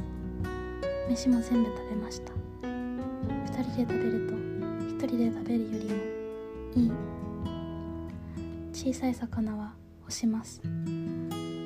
[1.10, 2.32] 飯も全部食べました。
[2.62, 4.36] 二人で食べると
[4.86, 5.96] 一人で食べるよりも
[6.76, 6.92] いい。
[8.72, 10.62] 小さい魚は干します。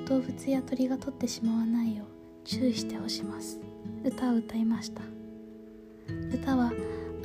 [0.07, 2.07] 動物や鳥が取ってしまわないよう
[2.45, 3.59] 注意して干します。
[4.05, 5.01] 歌を歌いました。
[6.33, 6.71] 歌は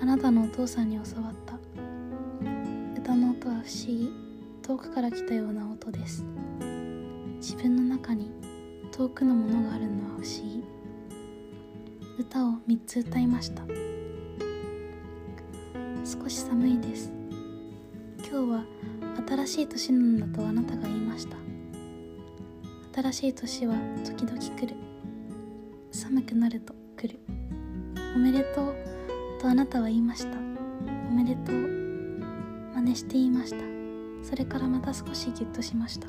[0.01, 1.60] あなたのお父さんに教わった。
[3.61, 4.11] は不思議。
[4.62, 6.25] 遠くから来たような音です。
[7.37, 8.31] 自分の中に
[8.90, 10.64] 遠くのものがあるのは不思議。
[12.18, 13.62] 歌を3つ歌いました。
[16.05, 17.12] 少し寒いです。
[18.18, 18.64] 今日は
[19.29, 21.37] 新しい年なんだとあなたが言いました。
[23.03, 24.75] 新しい年は時々来る。
[25.90, 27.20] 寒くなると来る。
[28.16, 28.75] おめでとう
[29.40, 30.38] とあなたは言いました。
[31.09, 31.80] おめでとう。
[32.74, 33.64] 真似して言いました。
[34.22, 36.09] それからまた少しギュッとしました。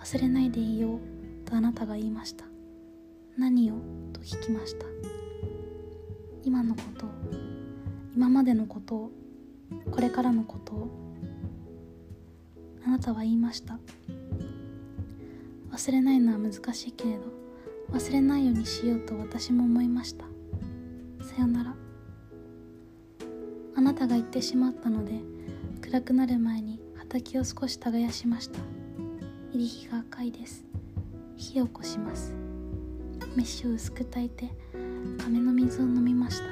[0.00, 1.00] 忘れないでいいよ
[1.44, 2.44] とあなたが言いました。
[3.36, 3.74] 何を？
[4.12, 4.86] と聞きました。
[6.44, 7.06] 今のこと。
[7.06, 7.08] を
[8.16, 8.94] 今までのこと。
[8.96, 9.10] を
[9.90, 10.72] これからのこと。
[10.74, 10.88] を
[12.86, 13.78] あなたは言いました。
[15.70, 17.24] 忘れないのは難しいけれど
[17.92, 20.24] 忘れないようにしようと私も思いました。
[21.22, 21.77] さよなら。
[23.78, 25.20] あなたが言ってしまったので
[25.82, 28.58] 暗くなる前に畑を少し耕しました。
[29.52, 30.64] 入り火が赤いです。
[31.36, 32.34] 火を起こします。
[33.36, 34.50] 飯を薄く炊いて
[35.22, 36.44] 亀の水を飲みました。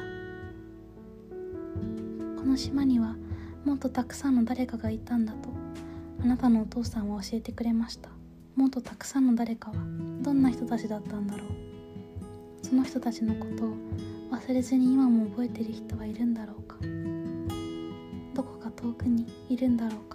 [2.40, 3.16] この島には
[3.64, 5.48] もっとたくさんの誰かがいたんだと
[6.22, 8.08] あなたのお父さんは教えてくれました。
[8.54, 9.76] もっとたくさんの誰かは
[10.22, 11.48] どんな人たちだったんだろう。
[12.62, 13.74] その人たちのことを
[14.30, 16.76] 忘れずに今も覚えてる人はいるんだろうか。
[19.56, 20.05] るんだろう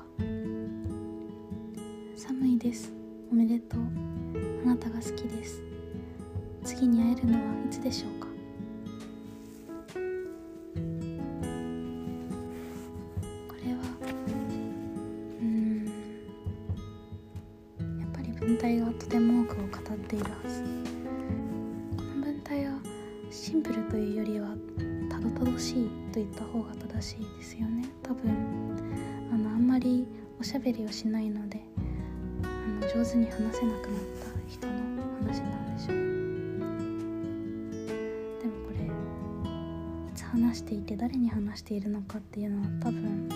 [41.71, 43.29] ているのかっていうのは多分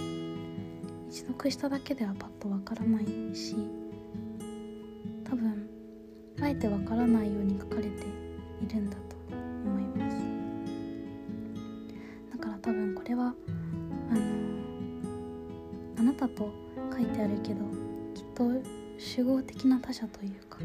[1.09, 3.55] 一読しただけではパッとわからないし
[5.23, 5.69] 多分
[6.41, 7.87] あえてわからないように書かれて
[8.61, 9.15] いるんだと
[9.63, 10.17] 思います。
[12.38, 13.33] だから多分これは
[14.11, 14.21] あの
[15.99, 16.51] あなたと
[16.91, 17.63] 書いてあるけど
[18.13, 18.51] きっと
[18.97, 20.59] 集合的な他者というか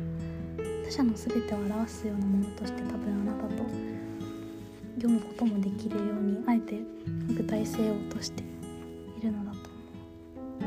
[0.87, 3.63] 他者の全てを表すようなものとして多分あなたと
[5.01, 6.79] 読むこともできるようにあえて
[7.35, 8.43] 具体性を落として
[9.19, 9.69] いるのだと思
[10.59, 10.63] う。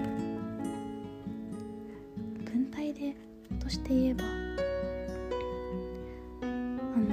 [2.52, 3.16] 文体で
[3.60, 4.24] として言えば
[6.42, 7.06] あの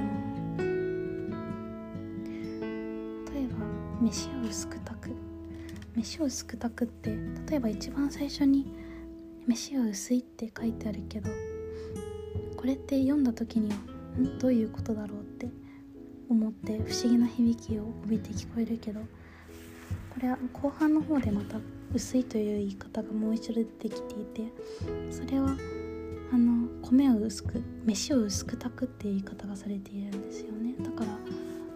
[3.31, 3.55] 例えば
[4.01, 5.11] 飯を薄く炊く。
[5.95, 7.15] 飯を薄く炊くって
[7.51, 8.65] 例えば一番最初に
[9.45, 11.29] 「飯は薄い」って書いてあるけど
[12.55, 13.75] これって読んだ時には
[14.17, 14.39] ん？
[14.39, 15.20] どういうことだろう？
[16.75, 21.57] って不思議な響きを帯びて聞こえるけどこれは後半の方でまた
[21.93, 24.51] 薄いという言い方がもう一度出てきていて
[25.09, 25.55] それは
[26.33, 30.73] あの米を薄く飯を薄く炊くっていう言い方がされているんですよね。
[30.79, 31.11] だから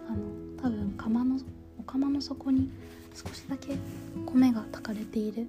[0.08, 1.38] あの多分釜の
[1.78, 2.70] お釜の底に
[3.14, 3.76] 少しだけ
[4.24, 5.46] 米が炊かれている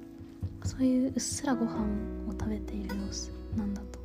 [0.64, 1.84] そういううっすらご飯
[2.28, 4.00] を食べている様子なんだと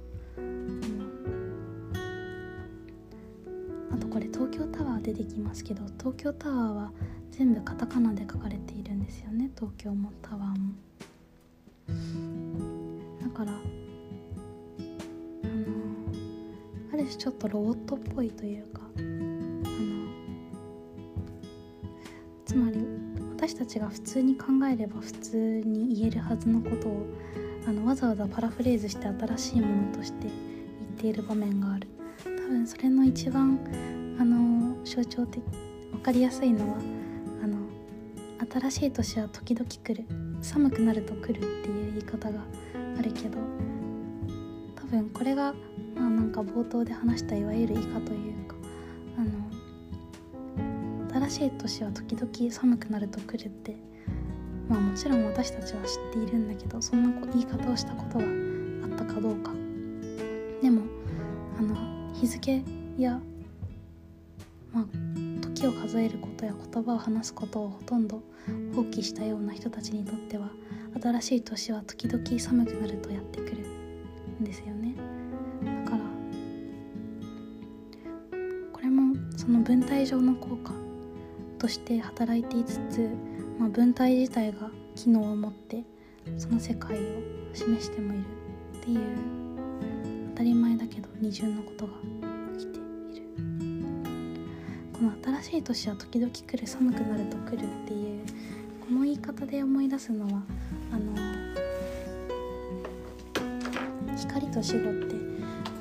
[3.93, 6.93] あとこれ東京タワー出てきますけど東京タワーは
[7.31, 10.75] 全部カタカナで書かれているんですよね東京もタワーも。
[13.21, 13.61] だからあの
[16.93, 20.09] ある種ちょっとロボットっぽいというかあの
[22.45, 22.87] つまり
[23.35, 27.07] 私たちが普通に考えれば普通に言えるはずのことを
[27.67, 30.33] あのわざわざパラフレーズして新しいものとして言っ
[30.99, 31.89] ている場面がある。
[32.25, 33.59] 多分それの一番
[34.21, 34.52] あの
[34.93, 35.41] 象徴的
[35.91, 36.77] 分かりやすいのは
[37.43, 37.57] あの
[38.61, 40.05] 新しい年は時々来る
[40.43, 42.41] 寒くなると来るっていう言い方が
[42.99, 43.39] あるけど
[44.77, 45.55] 多分これが
[45.95, 48.55] まあなんか冒頭で話したいわゆる以下というか
[49.17, 49.31] あの
[51.27, 53.75] 新しい年は時々寒くなると来るって
[54.69, 58.29] まあもちろん私たちは知っているんだけどそんな言い方をしたことがあ
[58.89, 59.53] ったかどうか。
[60.61, 60.83] でも
[61.59, 62.63] あの日付
[62.99, 63.19] や
[64.73, 64.85] まあ
[65.41, 68.23] 時を数えることや言葉を話すことをほとんど
[68.75, 70.51] 放棄したような人たちにとっては
[71.01, 73.57] 新しい年は時々寒くなるとやってくる
[74.41, 74.95] んですよね。
[75.85, 76.03] だから
[78.73, 80.73] これもその文体上の効果
[81.59, 83.09] として働いていつつ、
[83.59, 85.85] まあ、文体自体が機能を持って
[86.37, 87.01] その世界を
[87.55, 88.23] 示してもいる
[88.79, 89.01] っていう
[90.31, 91.93] 当たり前だけど二重のことが
[95.43, 98.21] 新しい年は時々来る寒くなると来るっていう
[98.81, 100.43] この言い方で思い出すのは
[100.93, 101.13] あの
[104.17, 105.17] 光と死後って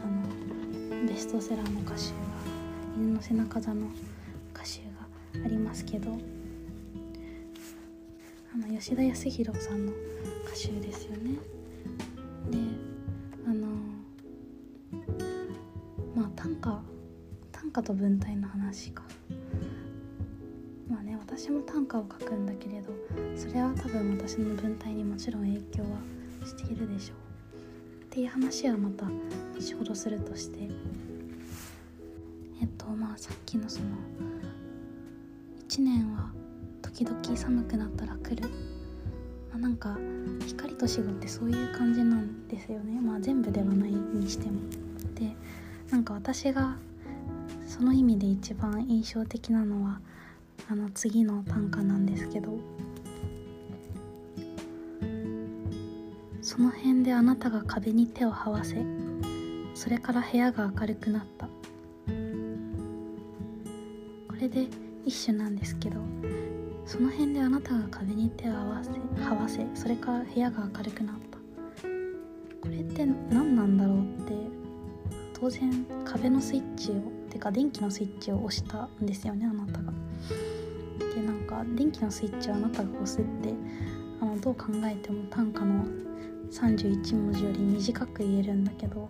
[0.03, 2.16] あのベストセラーの歌集が
[2.97, 3.86] 犬の背中座の
[4.51, 6.09] 歌集がありますけど
[8.55, 9.91] あの吉田康弘さんの
[10.47, 11.36] 歌集ですよね。
[12.49, 12.57] で
[13.47, 13.68] あの
[16.16, 16.82] まあ短歌
[17.51, 19.03] 短歌と文体の話か。
[21.62, 22.93] まあね私も短歌を書くんだけれど
[23.36, 25.89] それは多分私の文体にもちろん影響は
[26.45, 27.18] しているでしょう。
[28.03, 30.70] っていう話はまた後ほどするとして。
[32.62, 33.88] えっとまあさっきのその
[35.68, 36.32] 1年は
[36.82, 38.47] 時々寒くなったら来る、
[39.49, 39.97] まあ、なんか
[40.45, 42.99] 光と死後ってそういう感じなんですよね。
[43.01, 44.59] まあ全部ではないにしても。
[45.16, 45.36] で
[45.91, 46.78] なんか私が
[47.68, 49.99] その意味で一番印象的なのは
[50.70, 52.57] あの次の短歌なんですけど
[56.41, 58.84] その辺であなたが壁に手を這わせ
[59.74, 61.51] それから部屋が明るくなったこ
[64.39, 64.68] れで
[65.05, 65.97] 一種なんですけど
[66.86, 71.38] その辺であなたが壁に手を合わせ這わせそれから部屋が明るくなった
[72.62, 74.34] これって何なんだろうって
[75.39, 76.95] 当然壁のスイッチを
[77.32, 79.93] てか電気のスイッチを押したんですよねあなたが。
[81.16, 83.54] でなんか電気のスイッチをあなたが押すって
[84.22, 85.86] あのどう考えても短歌の
[86.52, 89.10] 31文字より短く言えるんだけど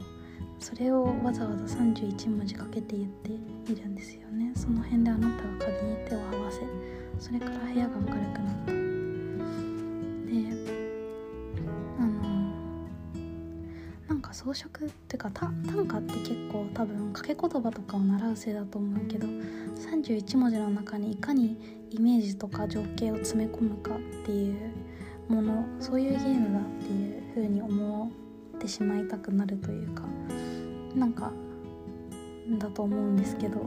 [0.60, 3.32] それをわざわざ31文字かけて言って
[3.74, 6.60] いるんですよねその辺であなたが壁に手を合わせ
[7.20, 8.74] それから部屋が明るくなったで
[12.00, 12.56] あの
[14.08, 24.72] なんか装飾っていうか短歌って結構多分掛け言葉とかを習うせいだと思うけど31文字の中にいかにイメージとか情景を詰め込むかっていう
[25.28, 28.12] ものそういうゲームだっていう風に思
[28.56, 30.04] ってしまいたくなるというか
[30.96, 31.32] なんか
[32.58, 33.66] だと思うんですけど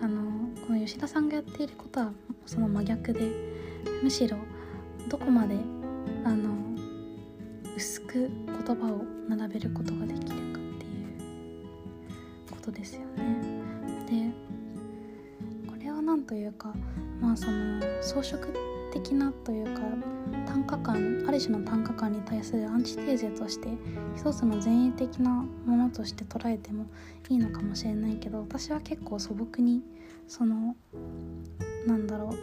[0.00, 0.30] あの
[0.66, 2.12] この吉田さんがやっていることは
[2.46, 3.30] その真逆で
[4.02, 4.38] むしろ
[5.08, 5.56] どこまで
[6.24, 6.54] あの
[7.76, 10.46] 薄く言葉を並べることができるかっていう
[12.50, 13.57] ことですよね。
[16.28, 16.72] というか
[17.20, 18.46] まあその装飾
[18.92, 19.80] 的なというか
[20.46, 23.68] 短歌感ある種の短歌感に対するアンチテーゼとして
[24.14, 26.86] 一つの前衛的なものとして捉えても
[27.28, 29.82] いいのかもしれないけど私は結構素朴に
[30.26, 30.76] その
[31.86, 32.38] なんだろう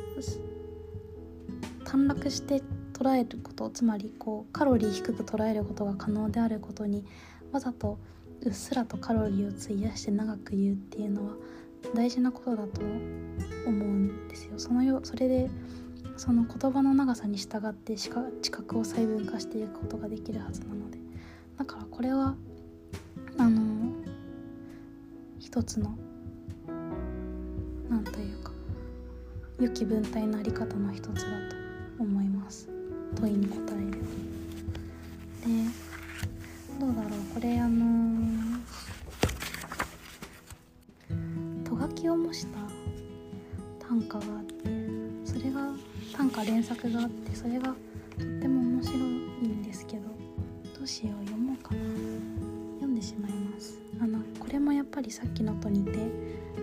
[1.85, 2.63] 短絡して
[2.93, 7.05] 捉えることつまりこうカロリー低く捉えることが可能であることに
[7.51, 7.99] わざと
[8.41, 11.33] うっすらとカロリーを費やして長く言うっていうのは
[11.93, 12.91] 大事なことだと思
[13.67, 14.53] うんですよ。
[14.57, 15.49] そのよそれで
[16.17, 20.97] その言葉の長さに従って知覚を細分化していくことができるはずなので。
[21.57, 22.35] だからこれは
[23.37, 23.61] あの
[25.39, 25.95] 一つの
[27.89, 28.51] 何というか
[29.59, 31.13] 良き文体のあり方の一つだ
[31.97, 32.67] と思います。
[33.15, 33.97] 問いに答えるで
[36.79, 37.11] どうだろう。
[37.33, 38.24] これあの
[42.05, 42.59] とがきを模した。
[43.79, 44.69] 短歌があって
[45.25, 45.71] それが
[46.15, 47.67] 短歌連作があってそれが
[48.17, 50.03] とっても面白いんですけど
[50.77, 51.81] どうしよう読もうかな。
[52.75, 53.79] 読んでしまいます。
[53.99, 55.91] あのこれもやっぱりさっきのと似て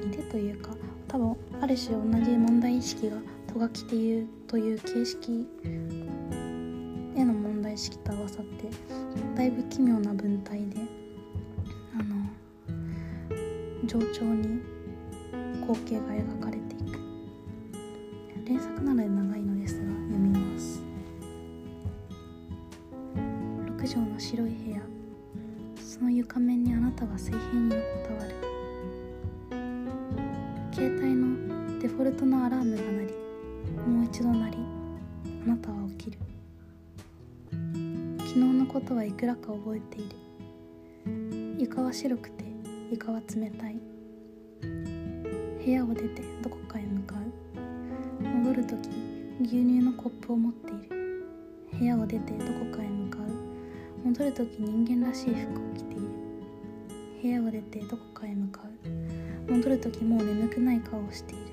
[0.04, 0.70] 似てというか
[1.08, 3.16] 多分ある種同じ問題意識が
[3.52, 8.68] とがきていうという形式への問題意識と合わさって
[9.36, 10.80] だいぶ奇妙な文体で
[11.94, 12.26] あの
[13.86, 14.71] 冗長に
[15.72, 16.98] 光景が描かれていく。
[18.44, 20.82] 連作なので長いのですが読みます。
[23.16, 24.82] 6畳の白い部屋。
[25.82, 28.34] その床面にあなたは水平に横たわる。
[30.74, 33.14] 携帯のデフォルトのアラームが鳴り
[33.88, 34.58] もう一度鳴り
[35.46, 36.18] あなたは起きる。
[38.18, 41.56] 昨日のことはいくらか覚えている。
[41.58, 42.44] 床は白くて
[42.90, 43.91] 床は冷たい。
[50.22, 51.26] プを持っている。
[51.78, 53.22] 部屋を出てどこかへ向かう。
[54.08, 56.02] 戻る時人間らしい服を着ている。
[57.20, 58.62] 部屋を出てどこかへ向か
[59.48, 59.52] う。
[59.52, 61.44] 戻る時もう眠くない顔をしている。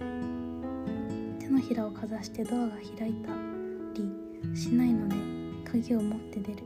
[1.40, 3.34] 手のひらをかざしてドアが開いた
[3.96, 5.16] りしないので
[5.70, 6.64] 鍵を持って出る。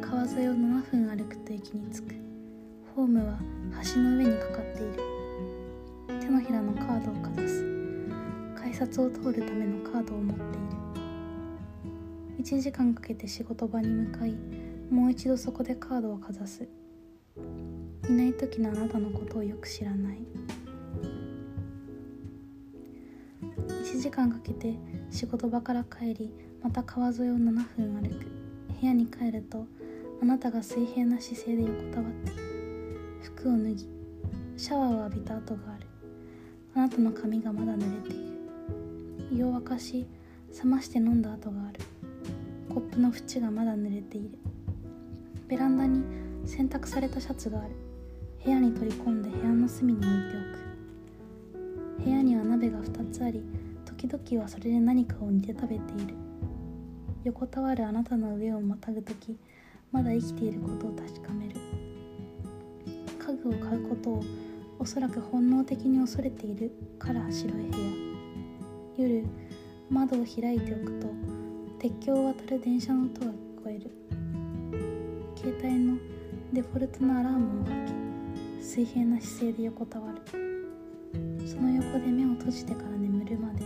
[0.00, 2.14] 川沿いを7分歩くと駅に着く。
[2.96, 3.38] ホームは
[3.94, 5.11] 橋の上にかかっている。
[8.82, 10.46] 改札を通るためのカードを持ってい
[12.40, 12.42] る。
[12.42, 14.34] 1時間かけて仕事場に向かい
[14.90, 16.68] もう一度そこでカードをかざす。
[18.08, 20.18] いない時のあなたのことをよく知らない。
[23.68, 24.74] 1時間かけて
[25.10, 28.26] 仕事場から帰りまた川沿いを7分歩く。
[28.80, 29.64] 部屋に帰ると
[30.20, 32.40] あなたが水平な姿勢で横たわっている
[33.22, 33.88] 服を脱ぎ
[34.56, 35.86] シャワーを浴びた跡がある。
[36.74, 38.31] あなたの髪がまだ濡れている。
[39.34, 40.06] 湯を沸かし
[40.62, 41.80] 冷まして飲んだ跡がある。
[42.68, 44.38] コップの縁がまだ濡れている。
[45.48, 46.02] ベランダに
[46.46, 47.70] 洗濯されたシャツがある。
[48.44, 50.36] 部屋に取り込んで部屋の隅に置いて
[51.96, 52.04] おく。
[52.04, 53.42] 部屋には鍋が2つあり
[53.84, 56.14] 時々はそれで何かを煮て食べている。
[57.24, 59.38] 横たわるあなたの上をまたぐ時
[59.92, 61.54] まだ生きていることを確かめる。
[63.18, 64.24] 家具を買うことを
[64.78, 68.11] おそらく本能的に恐れているから白い部屋。
[68.98, 69.24] 夜
[69.88, 71.08] 窓を開いておくと
[71.78, 73.32] 鉄橋を渡る電車の音が聞
[73.64, 73.90] こえる。
[75.34, 75.96] 携帯の
[76.52, 77.92] デフォルトのアラームをかけ
[78.62, 80.20] 水平な姿勢で横たわる。
[81.46, 83.64] その横で目を閉じてから眠るまで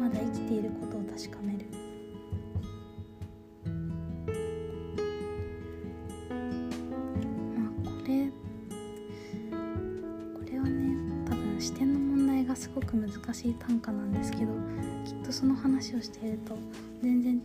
[0.00, 1.66] まだ生きていることを確かめる。
[7.54, 8.30] まあこれ
[10.34, 10.96] これはね
[11.28, 14.29] 多分視点の問題がすごく難しい短歌なんです
[15.40, 16.54] その話をしていると
[17.02, 17.40] 全然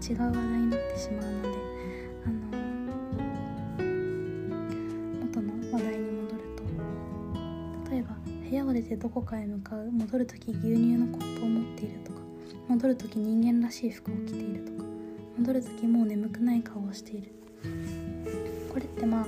[0.00, 1.48] 違う話題になってしまうので
[2.24, 2.34] あの
[5.26, 6.42] 元の話題に戻る
[7.84, 8.16] と例えば
[8.48, 12.20] 部屋を出てどこかへ向かう戻る時牛乳のコップを持っているとか
[12.68, 14.88] 戻る時人間らしい服を着ているとか
[15.36, 17.30] 戻る時もう眠くない顔をしている。
[18.72, 19.26] これってまあ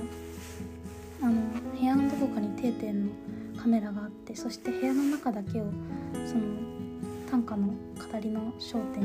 [1.21, 1.35] あの
[1.79, 3.11] 部屋のどこかに定点の
[3.61, 5.65] カメラがあってそして部屋の中だけを
[6.25, 6.67] その
[7.29, 7.73] 短歌の
[8.11, 9.03] 語りの焦点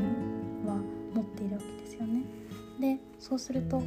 [0.65, 0.75] は
[1.13, 2.23] 持っているわけですよね。
[2.79, 3.81] でそうすると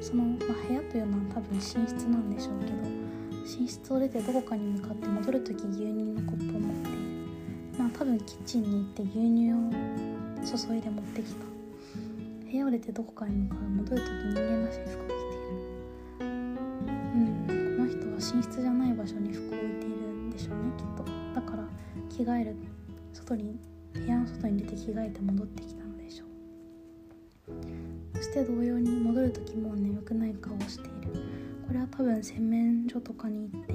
[0.00, 1.76] その、まあ、部屋というのは多分寝室
[2.08, 2.72] なんでしょうけど
[3.60, 6.98] 寝室を出てどこかに向かって戻る時牛乳のコップを持っている。
[7.78, 11.44] まあ多分キッチンに行って牛乳を注いで持ってきた。
[12.50, 15.54] 部屋を出てどこかに向かう戻る時人間らしい服を着ている。
[16.20, 21.04] うんこの人は寝室じゃない場所に服を置いているんでしょうねきっと。
[21.34, 21.64] だから
[22.08, 22.56] 着替える
[23.12, 23.58] 外に
[23.94, 28.16] 部屋の外に出て着替えて戻ってきたのでしょう。
[28.16, 30.90] そして同様に戻る時も眠くない顔をしている。
[31.66, 33.74] これは多分洗面所とかに行って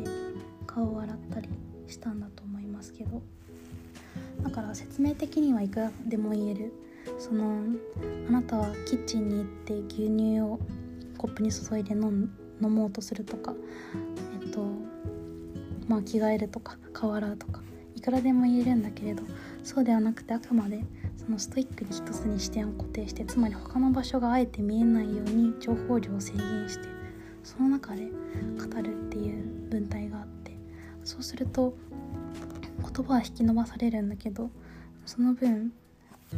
[0.67, 1.49] 顔を洗ったり
[1.87, 3.21] したんだと思いますけど。
[4.43, 6.73] だから説明的にはいくらでも言える。
[7.17, 7.63] その
[8.27, 10.59] あなたはキッチンに行って牛乳を
[11.17, 12.29] コップに注いで飲
[12.61, 13.53] 飲もうとするとか
[14.43, 14.65] えっと
[15.87, 17.61] まあ着替えるとか顔洗うとか。
[17.99, 19.23] いくらでも言えるんだけれど
[19.61, 20.85] そうではなくてあくまで
[21.17, 26.87] そのストイックに一つに視点を固定してつまり他の場所があえて見えないように情報量を制限して
[27.43, 28.03] その中で
[28.57, 30.53] 語るっていう文体があって
[31.03, 31.73] そうすると
[32.81, 34.49] 言葉は引き伸ばされるんだけど
[35.05, 35.73] その分、
[36.31, 36.37] ま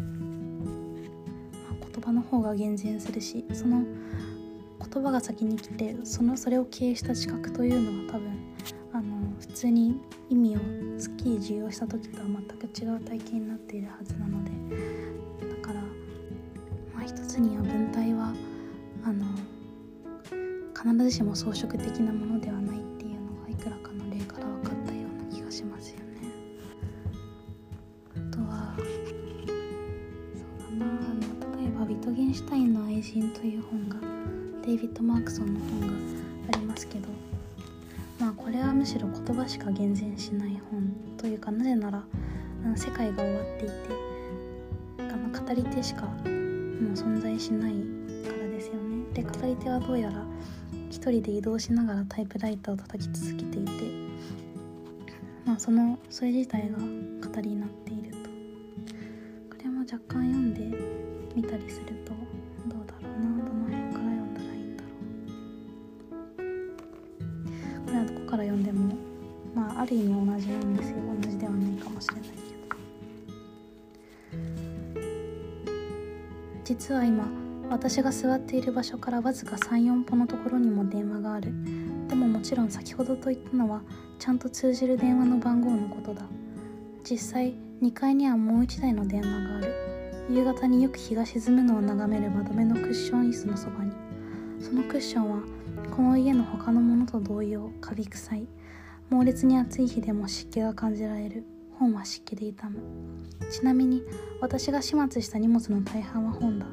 [1.80, 3.84] あ、言葉の方が厳然するしその
[4.80, 8.40] 言葉が先に来てそのそれを経営した知覚というのは多分
[8.94, 10.60] あの普通に意味を
[10.98, 14.52] すっきり受容した時とは全く違う体験になっているはずなので
[15.56, 15.82] だから、
[16.94, 18.34] まあ、一つには文体は
[19.04, 19.26] あの
[20.74, 26.04] 必ずしも装飾的なものではないっていうのがいくらかの例から分かったような気がしますよね。
[28.16, 28.84] あとはそ
[30.76, 33.98] うだなあの例えば「ビトゲンシュタインの愛人」という本が
[34.66, 35.88] デイビッド・マークソンの本が
[36.50, 37.08] ありますけど
[38.82, 42.04] むしろ言葉しか厳然しない本というかなぜなら
[42.76, 43.74] 世界が終わっていて
[44.98, 46.24] 語り手しかもう
[46.94, 47.74] 存在しない
[48.28, 49.06] からですよね。
[49.14, 50.26] で語り手はどうやら
[50.90, 53.72] 一人で移動しながらタイプライターを叩き続けていて、
[55.46, 56.86] まあ、そのそれ自体が語
[57.40, 60.76] りになっているとこれも若干読んで
[61.36, 62.14] みたりすると
[69.82, 72.36] ある意味同じなんですよ同じではないかもしれないけど。
[76.64, 77.28] 実は今
[77.68, 81.52] 私が座っている場所からわずか34歩のところにも電話がある。
[82.08, 83.82] でももちろん先ほどと言ったのは
[84.20, 86.26] ちゃんと通じる電話の番号のことだ。
[87.04, 89.74] 実際2階にはもう1台の電話がある。
[90.30, 93.92] 夕方によく日が沈むのを眺める窓辺のクッション椅子のそばに。
[94.60, 95.42] そのクッションは
[95.90, 98.48] この家の他のものと同様カビ臭い。
[99.12, 101.44] 猛烈に暑い日でも湿気が感じられる。
[101.78, 102.80] 本は湿気で痛む。
[103.52, 104.04] ちなみに
[104.40, 106.66] 私が始末した荷物の大半は本だ。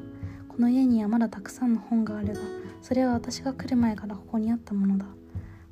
[0.47, 2.39] この家にはまだたくさんの本があるが
[2.81, 5.05] それは私が来る前からここにあったものだ。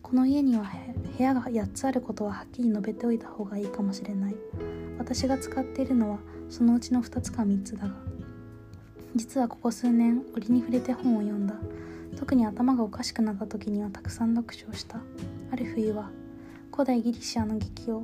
[0.01, 0.69] この家には
[1.17, 4.35] 部屋が8つあることははっきり述べておいた方がいいかもしれない。
[4.99, 6.17] 私が使っているのは
[6.49, 7.95] そのうちの2つか3つだが。
[9.15, 11.55] 実はここ数年折に触れて本を読んだ。
[12.17, 14.99] 特に頭がおかしくなった時にはたくさん読書をした。
[15.49, 16.09] ある冬は
[16.77, 18.03] 古代ギリシアの劇を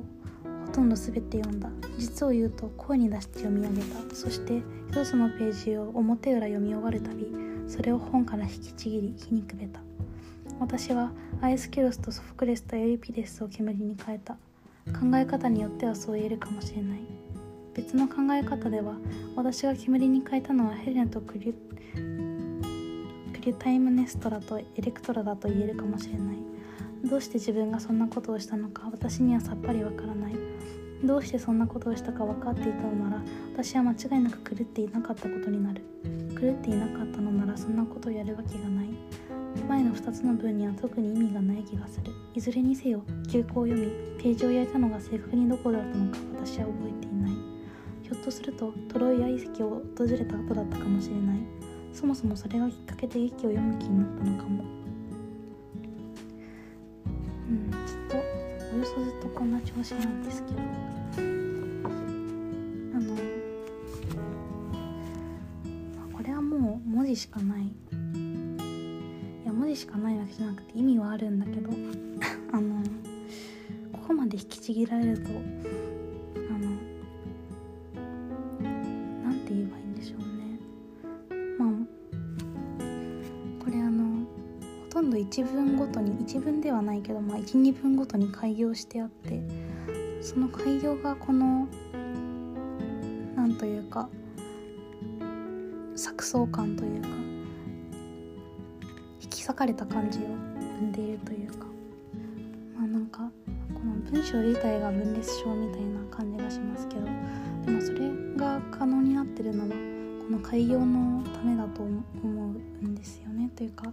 [0.66, 1.70] ほとんど全て読んだ。
[1.96, 4.12] 実を言うと声に出して読み上げた。
[4.12, 7.24] そして一つのページを表裏読み終わるたび
[7.68, 9.78] それを本から引きちぎり火にくべた。
[10.58, 14.34] 私はアイスキュロスとソフクレスとエリピデスを煙に変えた。
[14.34, 14.38] 考
[15.14, 16.98] え方によってはそう言えるかもしれない。
[17.74, 18.96] 別の考え方では
[19.36, 21.54] 私が煙に変えたのはヘレンとクリュ
[23.32, 26.53] クリュタイムネストラとエレクトラだと言えるかもしれない。
[27.04, 30.34] どうして自分がそんなことをしたのか私にはさっぱりわからない。
[31.04, 35.84] どうしてそんなことをしたか分かっていたのなら私は間違いなく狂っていなかったことになる。
[36.40, 38.88] 狂っていなかったのならそんなことをやるわけがない。
[39.68, 42.10] 前の2つの文には特に意味がない気がする。
[42.34, 43.86] いずれにせよ休校を読み
[44.22, 47.32] ページを焼いたのが正確にどこだったのか私は覚えていない。
[48.02, 51.38] ひょっとするとトロイア遺跡を訪れた後だったかもしれない。
[51.92, 54.83] そもそもそれがきっかけで劇を読む気になったのかも。
[58.84, 60.58] ずっとこんな調子なんですけど。
[60.58, 60.62] あ
[63.00, 63.16] の
[66.12, 67.62] これはもう文字しかない。
[67.64, 67.66] い
[69.46, 71.70] や文字しかないわけじゃなくて意味はあるんだけど。
[72.52, 72.82] あの
[73.92, 75.30] ここまで引きちぎられると
[85.18, 89.42] 一文ごとに一文ではないけど、まあ、12分ごとに開業してあって
[90.20, 91.68] その開業がこの
[93.36, 94.08] なんというか
[95.94, 97.08] 錯綜感というか
[99.20, 101.66] 引き裂かれた感じを生んでいるというか
[102.76, 103.18] まあなんか
[103.74, 107.02] この文章自体が分裂症みたいな感じがしますけど
[107.66, 109.93] でもそれが可能になってるのは
[110.26, 113.50] この開業のためだと思うんですよね。
[113.54, 113.92] というか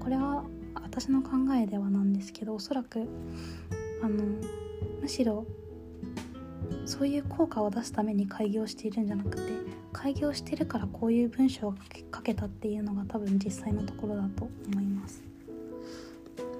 [0.00, 0.44] これは
[0.74, 3.06] 私の考えではなんですけどおそらく
[4.02, 4.24] あの
[5.00, 5.46] むしろ
[6.84, 9.42] そういう効果を出すために開業しているんじゃなくて
[9.92, 11.74] 開業してるからこういう文章を
[12.14, 15.22] 書けたっていうのが多分実際のところだと思います。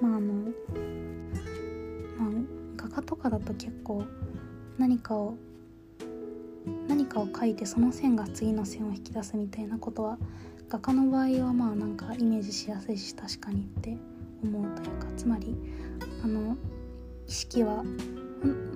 [0.01, 0.33] まああの
[2.17, 2.29] まあ
[2.77, 4.03] 画家とかだと結構
[4.77, 5.35] 何かを
[6.87, 10.17] 何かを書いてその線が次の線を引き出すみたいなことは
[10.69, 13.97] 画家の場合はまあなんかイメージしやすいし確かにって
[14.43, 15.55] 思うというかつまり
[16.23, 16.57] あの
[17.27, 17.83] 意識は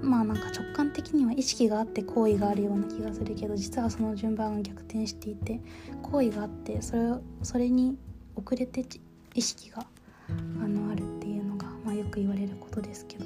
[0.01, 5.59] まあなんか直感的には意識があって行為があるような気がするけど実はその順番が逆転していて
[6.01, 7.01] 行為があってそれ
[7.43, 7.97] それに
[8.35, 8.85] 遅れて
[9.33, 9.85] 意識が
[10.29, 13.25] あのあるっていうのが、まあ、よく言われることですけど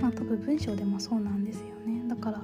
[0.00, 2.08] まあ多分文章でもそうなんですよね。
[2.08, 2.42] だから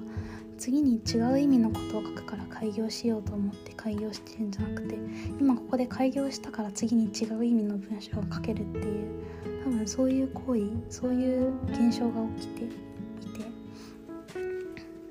[0.58, 4.96] 次に違う意味のことを書くから開業しようと思って開業してるんじゃなくて
[5.38, 9.26] 今ここで開業したから次に違う意味の文章を書けるっていう
[9.64, 12.74] 多分そういう行為そういう現象が起きていて。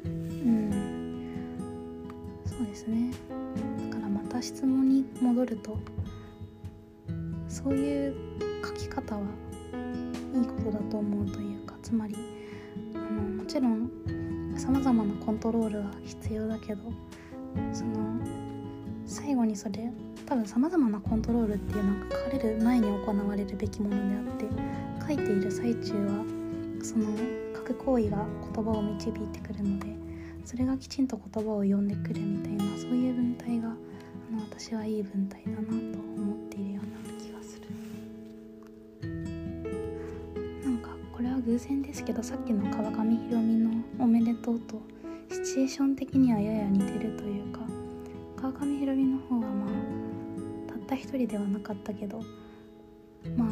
[0.05, 0.71] うん。
[2.45, 3.11] そうですね。
[3.89, 5.77] だからまた質問に戻ると
[7.47, 8.15] そういう
[8.65, 9.21] 書き方は
[10.33, 12.15] いいことだと思うというかつまり
[12.93, 13.89] あのもちろん
[14.57, 16.81] さまざまなコントロールは必要だけど
[17.73, 18.19] その
[19.05, 19.91] 最後にそれ
[20.25, 26.25] 多分さまざまなコントロールっていうのは書かれる前に行われるべきものであって書いている最中は
[26.81, 27.05] その
[27.55, 29.87] 書く行為が言葉を導いてくるので
[30.45, 37.14] それがきちんと言葉を読んでくるみたいなそういう文体があの私はいい文体だなと思っているような。
[41.45, 44.81] 偶然ですけどさっきの川上宏美の「おめでとう」と
[45.29, 47.59] シチュエーション的にはやや似てるというか
[48.35, 52.19] 川上宏美の方はまあたった一人ではなかったけど
[53.37, 53.49] まあ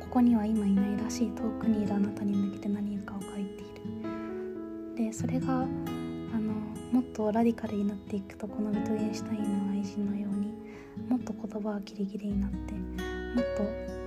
[0.00, 3.64] ここには今いないらしい遠くにいるあなたに向けて何かを書いてい
[4.94, 4.96] る。
[4.96, 5.66] でそれがあ
[6.38, 6.52] の
[6.92, 10.52] もっとラディカルになっていくとこのビトゲンシュタインの愛人のように
[11.08, 12.80] もっと言葉はギリギリになっても
[13.40, 13.97] っと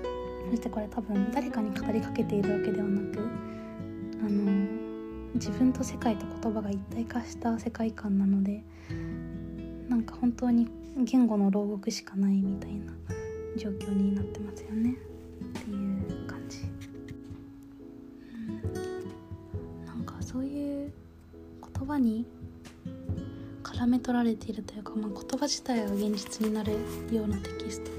[0.49, 3.19] そしてこれ多分誰かに語りかけているわけではなく
[4.25, 4.81] あの
[5.35, 8.63] 自分と世界と言葉が一体化した世界観なので
[9.87, 10.67] なんか本当に
[10.97, 12.93] 言語の牢獄しかないみたいな
[13.57, 14.93] 状況になってますよね。
[14.93, 16.59] っていう感じ、
[18.33, 18.37] う
[19.83, 20.93] ん、なんかそういう
[21.77, 22.25] 言葉に
[23.63, 26.73] 絡め取られているというか、まあ、言葉自体は現実になる
[27.11, 27.91] ようなテキスト。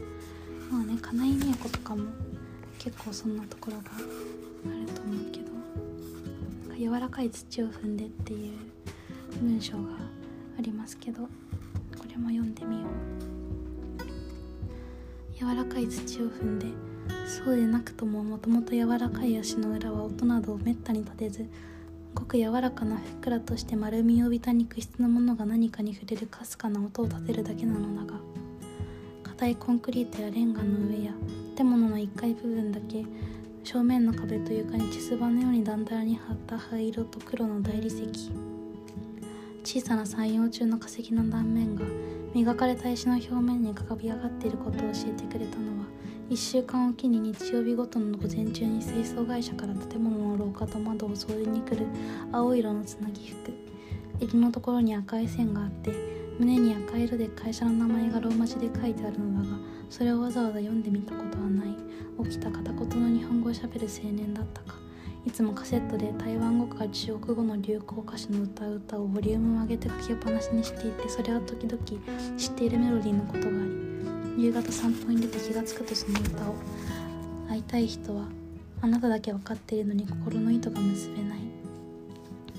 [0.71, 2.05] まあね金井美恵子とかも。
[2.83, 5.53] 結構そんなところがあると思うけど
[6.77, 8.59] 柔らかい土を踏んでっていう
[9.41, 9.79] 文章が
[10.59, 11.29] ありますけどこ
[12.11, 13.23] れも読んでみよう。
[15.39, 16.67] 柔らかい土を踏んで
[17.29, 21.47] そうでなくとももともと柔らかい足の裏は音などをめったに立てず
[22.15, 28.21] ごく柔らかなふっくらとして丸みを帯びた肉質のものが何かに触れるかすかな音を立てるだけなのだが
[29.23, 31.13] 硬いコンクリートやレンガの上や
[31.57, 33.05] 建物の1階部分だけ
[33.65, 38.33] 正面の壁と床に地すばのようにだんだらに張った灰色と黒の大理石。
[39.65, 41.85] 小さな山陽中の化石の断面が
[42.35, 45.85] 磨かれた石の表面に浮かび上がっていることを教えてくれたのは
[46.31, 51.87] 1週間おきに日曜日ごとの午前中に清掃会社から建物の廊下と窓を掃除に来る
[52.33, 53.53] 青色のつなぎ服。
[54.21, 55.93] 襟のところに赤い線があって
[56.39, 59.57] 胸に赤色で会社の名前がローマ字で書いてあるのだが
[59.93, 61.77] それをわざわざ読んでみたことはない。
[62.25, 64.79] 起きた片言の日本語をしゃべる青年だったか。
[65.27, 71.83] いつもカセットで台湾語か中国語の流行歌手の歌う歌をボリュームを上げて書きっぱなしにしていてそれは時々
[72.39, 73.51] 知っているメロディーのことがあ
[74.35, 76.55] り夕方散歩に出て気がつくとその歌を。
[77.51, 78.25] 会いたい人は
[78.81, 81.39] あなただけ分かっているのに心の糸が結べない。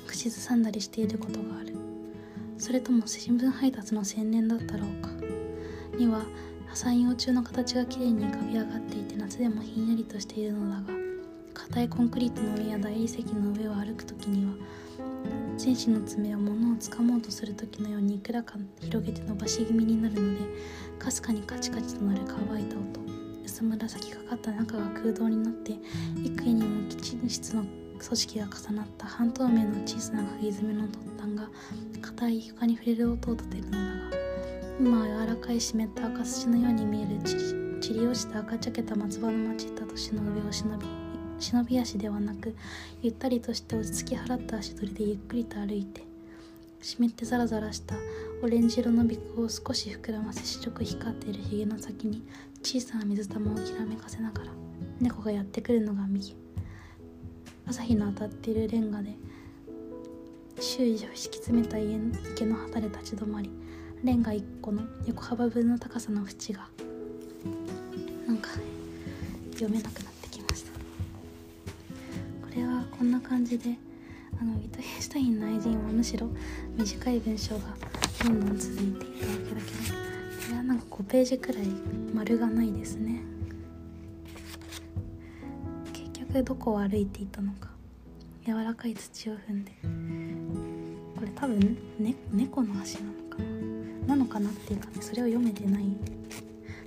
[0.05, 1.75] 口ずさんだりしていることがある。
[2.59, 5.09] それとも新聞配達の青年だったろうか。
[5.97, 6.23] には
[6.75, 10.99] 山陽中の形がきれいに浮かび上がっていて夏でもひんやりとしているのだが
[11.53, 14.53] 硬いコンクリートの上や大理石の上を歩く時には
[15.57, 20.39] 戦士の爪を物をつかもうとする時のようにいくらか広げて伸ばし気味になるので
[20.97, 23.01] かすかにカチカチとなる乾いた音
[23.45, 25.73] 薄紫がかった中が空洞になって
[26.23, 27.63] 幾重にも基地質の
[27.99, 31.49] 組織が重なった半透明の小さな釘爪の突端が
[32.01, 33.77] 硬い床に触れる音を立てるのだ
[34.17, 34.22] が
[34.79, 37.19] 今は柔らかい湿った赤土のように見える
[37.79, 40.87] 散り落ちた赤茶けた松葉の町った都市の上を忍び
[41.37, 42.55] 忍び足ではなく
[43.01, 46.03] ゆったりとして落ち着き払った足取りでゆっくりと歩いて
[46.81, 47.95] 湿ってザラザラした
[48.41, 52.23] オレンジ色の鼻孔を少し膨らませ白く光っているひげの先に
[52.63, 54.51] 小さな水玉をきらめかせながら
[54.99, 56.35] 猫がやってくるのが右
[57.67, 59.15] 朝日の当たっているレンガで
[60.59, 63.51] 周囲を敷き詰めた家の池の旗で立ち止まり
[64.03, 66.67] レンガ1個の横幅分の高さの縁が
[68.27, 68.49] なんか
[69.53, 70.71] 読めなくなってきました。
[72.45, 73.75] これはこんな感じで
[74.41, 76.27] あのウィトヘンシュタインの愛人はむしろ
[76.75, 77.61] 短い文章が
[78.25, 81.67] どんどん続いていたわけだけどこれはなんか5ページくらい
[82.13, 83.21] 丸がないですね。
[85.93, 87.69] 結局どこを歩いていたのか
[88.45, 89.71] 柔らかい土を踏んで。
[91.15, 93.22] これ多分、ね、猫の足なの
[94.07, 95.85] なのかなっていうかねそれを読めてない。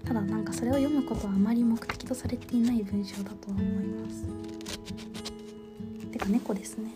[0.05, 4.25] ただなんかそれを読むことはあまり目的とされていない文章だとは思います。
[6.13, 6.91] てか猫ですね。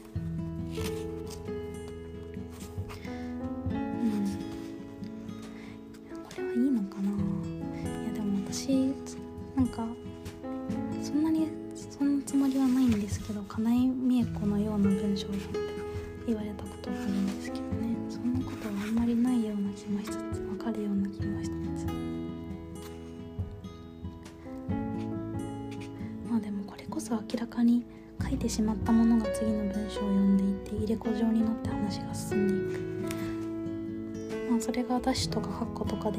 [27.11, 27.85] もこれこそ明らかに
[28.23, 36.19] 書いてしまったものが次の文章を読んでいて入れ子状になって話が進んでいくまあそれがダッシュとかカッコとかで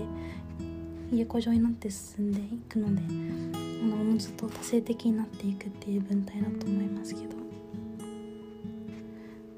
[1.11, 7.41] 入れ子状になって進んでいくのであのおのずと多性的になっていくっていう文体だと思いますけど。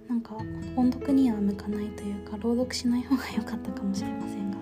[0.10, 0.38] なんか
[0.76, 4.53] 音読には向かないというか朗読しない方が良かったかもしれません。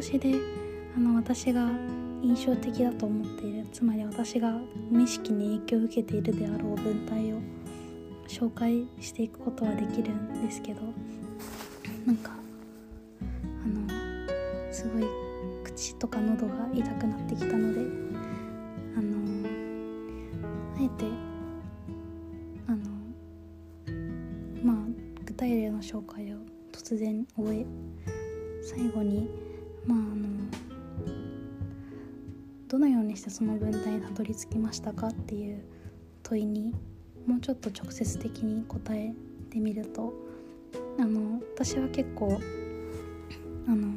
[0.00, 0.34] この調子で
[0.96, 1.68] あの私が
[2.22, 4.58] 印象的だと思っているつまり私が
[4.90, 7.36] 無意識に影響を受けているであろう文体を
[8.26, 10.80] 紹介していくことはできるんですけど
[12.06, 12.30] なんか
[13.62, 15.04] あのすごい
[15.64, 17.80] 口とか喉が痛くなってきたので
[18.96, 19.48] あの
[20.78, 21.04] あえて
[22.66, 22.78] あの
[24.64, 24.76] まあ
[25.26, 26.38] 具体例の紹介を
[26.72, 27.66] 突然終え
[28.62, 29.28] 最後に
[33.40, 35.64] その文体にたどり着きましたかっていう
[36.22, 36.74] 問いに
[37.26, 39.14] もうちょっと直接的に答え
[39.48, 40.12] てみると
[40.98, 42.38] あの私は結構
[43.66, 43.94] あの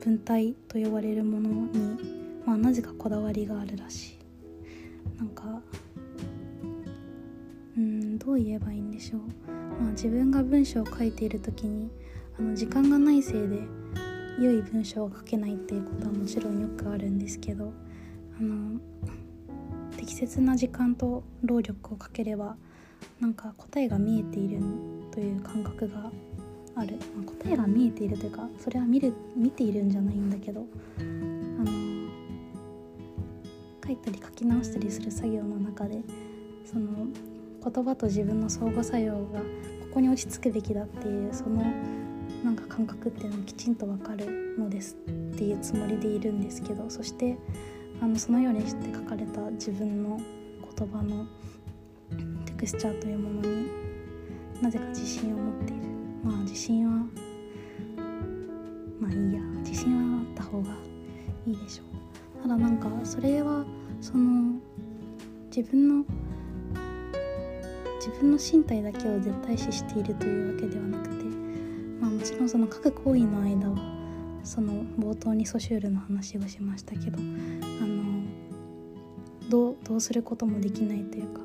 [0.00, 1.98] 文体と呼ばれるものに、
[2.44, 4.18] まあ、なぜかこだわりがあるらし
[5.16, 5.16] い。
[5.16, 5.62] なんか
[7.76, 9.20] うんどう言えばいいんでしょう、
[9.80, 11.92] まあ、自分が文章を書いている時に
[12.36, 13.79] あの時間がないせいで
[14.38, 17.72] 良い文章を書けないっていうことはもちろんよくあるんですけど
[18.38, 18.80] あの
[19.96, 22.56] 適切な時間と労力をかければ
[23.20, 24.60] なんか答えが見えている
[25.10, 26.10] という感覚が
[26.76, 30.64] ある、まあ、答えが見えているというかそれは見る見ているんじゃないんだけど
[30.98, 31.66] あの
[33.84, 36.00] 書いたり書き直したりする作業の中で
[36.64, 37.08] その
[37.62, 39.44] 言葉と自分の相互作用がこ
[39.94, 41.62] こに落ち着くべきだっていうその
[42.44, 47.36] なんか感覚っていうのをきちんとわかるのですっていうつもりでいるんですけどそして
[48.00, 50.18] あのそのようにして書かれた自分の
[50.76, 51.26] 言葉の
[52.46, 53.68] テクスチャーというものに
[54.62, 55.82] なぜか自信を持っている。
[56.22, 57.06] まあ自信は
[59.00, 59.40] まあいいや。
[59.64, 60.70] 自信はあった方が
[61.46, 61.84] いいでしょ
[62.38, 62.42] う。
[62.42, 63.64] ただなんかそれは
[64.00, 64.58] その
[65.54, 66.04] 自分の
[67.98, 71.39] 自分の身体だけを絶対視しているというわけではなくて
[72.20, 73.78] もちろんその各行為の間は
[74.44, 78.24] その冒頭にソシュールの話をしましたけどあの
[79.48, 81.40] どうどうすることもできないというか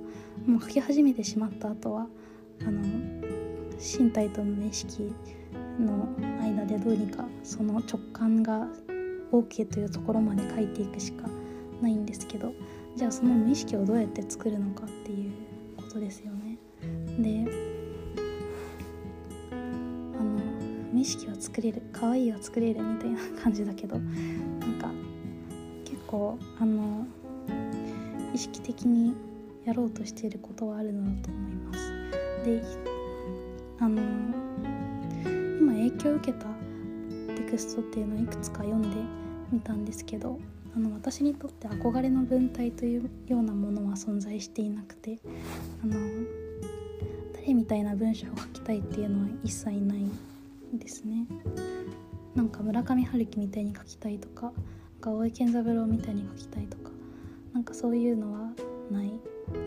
[0.45, 2.07] もう書き始めてしまった後は
[2.67, 2.81] あの
[3.79, 5.13] 身体と無意識
[5.79, 6.09] の
[6.41, 8.67] 間でどうにかその直感が
[9.31, 11.29] OK というところまで書いていくしか
[11.81, 12.51] ないんですけど
[12.97, 15.31] じゃあその無意識をどうやって作るのかっていう
[15.77, 16.57] ことですよね。
[17.17, 17.64] で
[20.95, 24.01] 無意識は作れる可愛いは作れるみたいな感じだけどな
[24.65, 24.89] んか
[25.83, 27.05] 結構あの
[28.33, 29.13] 意識的に
[29.65, 31.91] やろうとしていることはあるのだと思います。
[32.45, 32.63] で
[33.79, 34.01] あの
[35.59, 36.45] 今影響を受けた
[37.35, 38.87] テクストっていうのをいくつか読んで
[39.51, 40.39] みたんですけど
[40.73, 45.19] あの私にとって憧れの文体というようなものは存在していなくて
[45.83, 45.93] あの
[47.33, 50.05] 誰みたいな文章を書きたいっていうのは一切ない
[50.73, 51.25] ですね。
[52.35, 54.51] なんか村上春樹みたいに書きたいとか
[55.01, 56.91] 大江健三郎みたいに書きたいとか
[57.53, 58.51] なんかそういうのは
[58.91, 59.11] ない。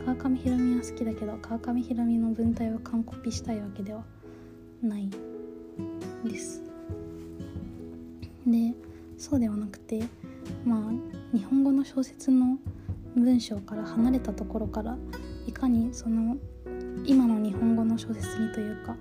[0.05, 4.05] 川上弘美は好きだけど川上弘美の文体を完コピしたいわけでは
[4.83, 5.09] ない。
[6.25, 6.63] です。
[8.47, 8.75] で
[9.17, 10.03] そうではなくて
[10.65, 12.59] まあ日本語の小説の
[13.15, 14.97] 文章から離れたところから
[15.47, 16.37] いかにその
[17.05, 18.97] 今の日本語の小説にというか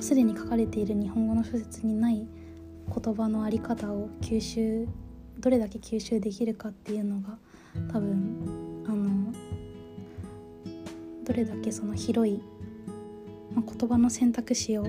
[0.00, 2.26] すでに書かれている日本語の小説にない
[2.86, 4.88] 言葉の在り方を吸収
[5.38, 7.38] どれだけ吸収できるかっていうのが
[7.92, 9.32] 多分あの
[11.24, 12.40] どれだけその広い、
[13.54, 14.84] まあ、言葉の選択肢を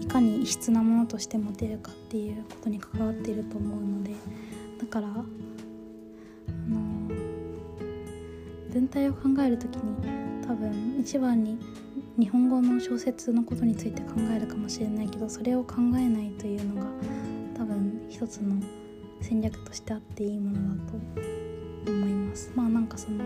[0.00, 4.12] 生かに異質なものとして持てるかっていうことに関わっていると思うので
[4.80, 5.10] だからあ
[6.68, 7.08] の
[8.72, 11.58] 文体を考える時に多分一番に
[12.18, 16.86] 日本語の小説のことについて考えるかもしれないけどそれを考えないというのが
[17.56, 18.54] 多分一つの
[19.20, 22.52] 戦略としてあっていいものだと思います。
[22.54, 23.24] まあなんかその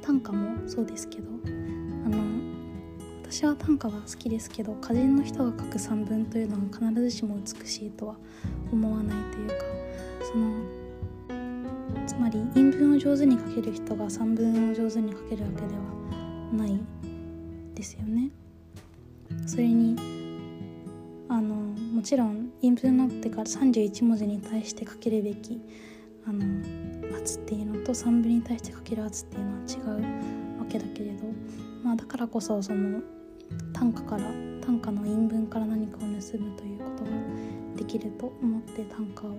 [0.00, 1.28] 短歌もそうですけど
[2.04, 2.18] あの
[3.24, 8.16] 私は短歌は好きですけど歌人の人が書く散文というのは必ずしも美しいとは
[8.72, 9.54] 思わないというか
[10.32, 10.75] その
[12.16, 15.82] つまり韻文を上手に書ける人が散文を上手に書けるわけでは
[16.50, 16.80] ない
[17.74, 18.30] ですよね。
[19.46, 19.96] それに
[21.28, 25.60] あのもちろん韻文のってから31文字に対して書けるべき
[26.26, 26.42] あの
[27.18, 31.24] 圧っていうのと散文に対して書ける圧っていうのは違うわけだけれど、
[31.84, 33.02] まあ、だからこそその
[33.74, 34.22] 短歌から
[34.62, 36.20] 短歌の韻文から何かを盗む
[36.56, 37.10] ということが
[37.76, 39.36] できると思って短歌を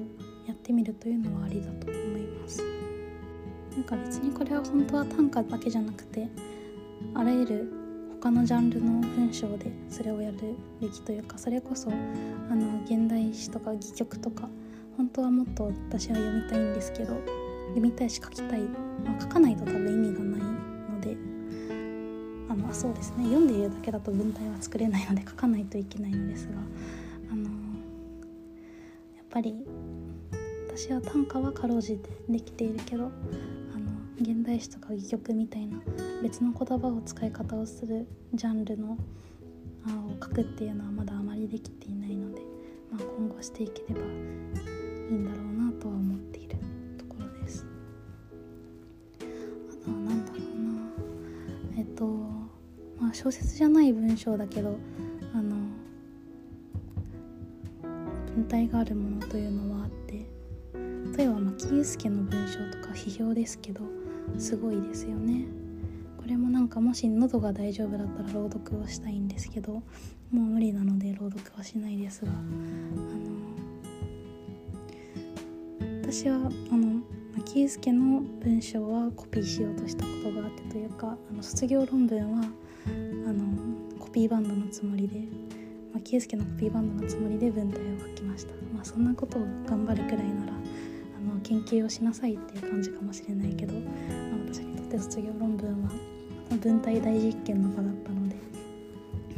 [0.48, 2.64] やってみるというのはありだと思います。
[3.76, 6.28] なんか別にこれは本当は短歌だけじゃなくて
[7.14, 7.72] あらゆる
[8.20, 10.38] 他のジャンルの文章でそれをやる
[10.82, 14.50] べきというかそれこそあの現代詩とか戯曲とか
[14.98, 17.14] 本当はもっと私は読みたいんですけど
[17.68, 21.16] 読みたいし書きたい、まあ、書かないと多分意味がないので
[22.50, 26.54] あのそうですね読んでいるだけだと文体は作れないので書かないといけないのですが
[27.32, 27.50] あのや
[29.22, 29.54] っぱり
[30.78, 33.12] 私は短歌はかろうじてできているけどあの
[34.22, 35.80] 現代詩とか戯曲みたいな
[36.22, 38.96] 別の言葉を使い方をするジャンルの
[39.88, 42.42] あを書くっていうのはまだあまりできていないので、
[42.92, 44.08] まあ、今後していければいい
[45.16, 46.58] んだろうなとは思っている
[47.00, 47.66] ところです。
[49.20, 52.06] あとは何だろうなえっと
[53.00, 54.78] まあ小説じゃない文章だけど
[55.34, 55.56] あの
[58.36, 59.77] 文体があるものというのは
[61.18, 63.82] 例えば牧祐介の文章とか批評ですけど
[64.38, 65.46] すごいですよね。
[66.18, 69.82] これもなんかもし喉が大丈夫だったら朗読をしたいんですけども
[70.32, 72.42] う無理なので朗読はしないですがあの
[76.04, 77.02] 私はあの
[77.38, 82.90] 牧祐介の文章はコピーしようとしたことがあってというかあの卒業論文はあ
[83.32, 85.22] のコピーバンドのつもりで
[85.94, 88.54] 牧祐介のコピーバンドのつもりで文体を書きました。
[88.74, 90.54] まあそんなことを頑張るくらいなら
[91.48, 93.80] 研究をしなさいっていう感じかもしれないけどま
[94.52, 95.90] 私にとって卒業論文は
[96.62, 98.36] 文体大実験の場だったので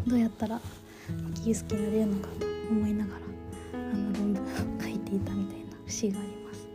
[0.08, 0.60] どうやったら
[1.44, 3.20] キースキになれるのかと思いながら
[3.74, 6.68] あの論文を書いていたみたいな節があります。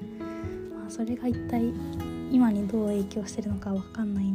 [0.72, 1.72] まあ、それが一体
[2.30, 4.33] 今にどう影響してるのかわかんない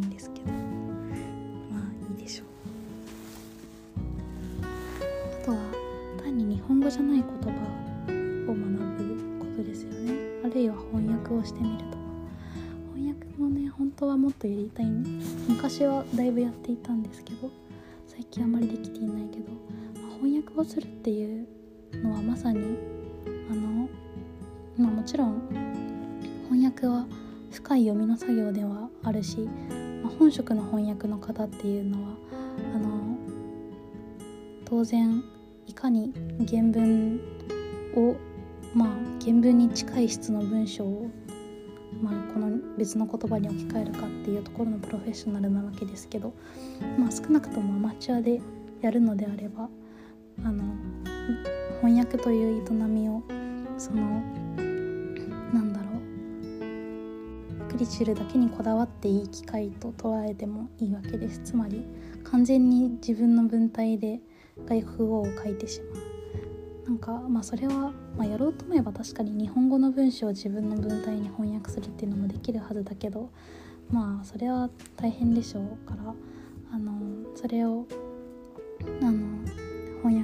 [20.70, 21.47] するっていう
[22.03, 22.78] のはまさに
[23.49, 23.89] あの、
[24.78, 25.41] まあ、もちろん
[26.49, 27.05] 翻訳は
[27.51, 29.39] 深い読みの作業ではあるし、
[30.03, 32.09] まあ、本職の翻訳の方っていうのは
[32.76, 33.17] あの
[34.65, 35.24] 当然
[35.65, 36.13] いかに
[36.47, 37.20] 原文
[37.95, 38.15] を
[38.76, 38.89] まあ
[39.20, 41.09] 原文に近い質の文章を
[42.01, 46.34] まあ、この別の言葉に置き換えるかっていうところのプロフェッショナルなわけですけど、
[46.97, 48.39] まあ、少なくともアマチュアで
[48.82, 49.67] やるのであれば
[50.44, 50.64] あの
[51.82, 53.24] 翻訳という営みを
[53.78, 54.02] その
[55.54, 57.72] なんだろう。
[57.72, 61.40] クリチュルだけにこだわっていい機会と捉えてもいいわけです。
[61.44, 61.86] つまり
[62.24, 64.20] 完全に自分の文体で
[64.66, 66.20] 外国語を書いてしまう。
[66.90, 73.30] なんかまあそれは、まあ、やろうと思えば確かに日本語の文章を自分の文体に翻訳するっていうのもできるはずだけど
[73.92, 76.16] まあそれは大変でしょうから
[76.72, 76.94] あの
[77.36, 77.86] それを
[79.04, 79.39] あの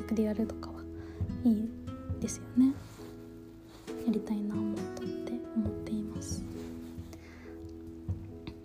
[0.05, 0.81] 翻訳でやるとかは
[1.43, 1.69] いい
[2.19, 2.73] ですよね。
[4.05, 6.43] やりたいな思っとって思っています。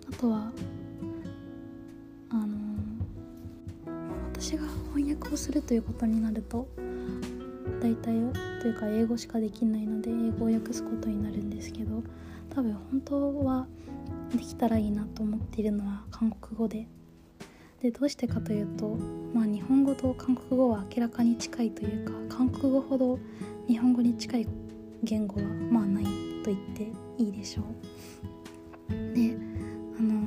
[0.07, 0.51] あとは
[2.29, 2.47] あの
[4.33, 6.67] 私が翻訳をするということになると
[7.81, 8.13] 大体
[8.61, 12.03] というか英語しかできないので英語を訳すことになるんですけど
[12.53, 13.67] 多分本当は
[14.31, 16.87] できたらいいなと思っているのは韓国語で
[17.81, 18.97] でどうしてかというと、
[19.33, 23.19] まあ、日本語と韓国語は明らかに近いというか韓国語ほど
[23.67, 24.47] 日本語に近い
[25.03, 26.09] 言語はまあないと
[26.45, 27.65] 言っていいでしょう。
[29.15, 29.35] で
[29.99, 30.21] あの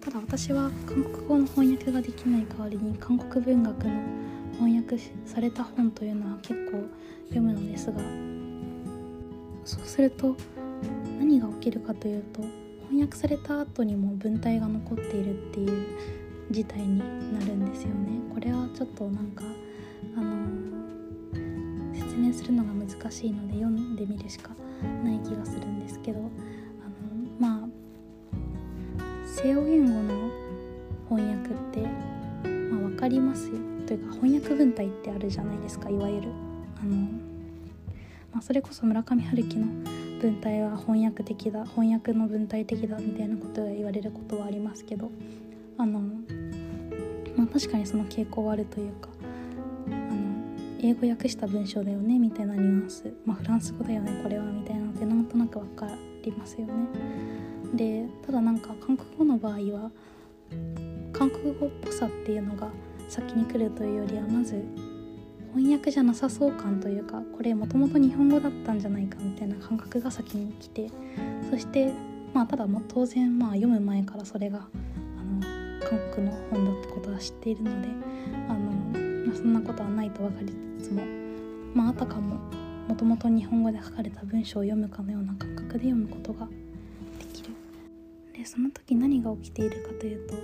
[0.00, 3.90] ただだ私は韓国語の翻訳ができない代わりに韓国文学の
[4.54, 6.82] 翻訳された本というのは結構
[7.28, 7.98] 読むのですが
[9.64, 10.36] そうすると
[11.18, 15.86] 何が起きるかというと翻訳された後にも文体が残っているっていう
[16.50, 16.98] 事態に
[17.32, 18.20] なるんですよね。
[18.32, 19.44] これはちょっとなんか
[20.16, 20.46] あの
[21.94, 24.50] 説明するのが難しいので読んでみるしか
[25.02, 26.30] ない気がするんですけどあの
[27.38, 27.68] まあ
[29.26, 30.30] 西洋言語の
[31.08, 31.80] 翻訳って、
[32.48, 33.54] まあ、分かりますよ
[33.86, 36.28] というか翻訳文体ってあるじゃないですかいわゆる
[36.80, 36.96] あの、
[38.32, 39.66] まあ、それこそ村上春樹の
[40.20, 45.10] 文体は翻訳的だ翻訳の文体的だみたいなことが言われることはありますけど
[45.78, 46.00] あの、
[47.36, 49.08] まあ、確かにその傾向はあるというか
[49.88, 50.16] あの
[50.80, 55.88] 英語訳した文章だよねみたいなニュアンス、まあ、フランス語だよねこれはみたいなのってなんとなく分か
[56.22, 56.72] りますよね。
[57.74, 59.90] でただなんか韓国語の場合は
[61.12, 62.68] 韓国語っぽさっていうのが
[63.08, 64.64] 先に来るというよりはまず
[65.56, 70.90] 翻訳じゃなさそう感というかこれもともと日本語だったんじゃないかみたいな感覚が先に来て
[71.50, 71.92] そして
[72.34, 75.40] まあただも当然まあ読む前からそれがあの
[75.88, 77.88] 韓国の本だってことは知っているので
[78.48, 78.58] あの、
[79.26, 81.02] まあ、そんなことはないと分かりつつも
[81.74, 82.38] まああたかも
[82.86, 86.46] もともと日本語で書かれた文章を読むかのような感覚で読むことが
[87.18, 87.50] できる。
[88.34, 90.40] でその時何が起きているかというとほ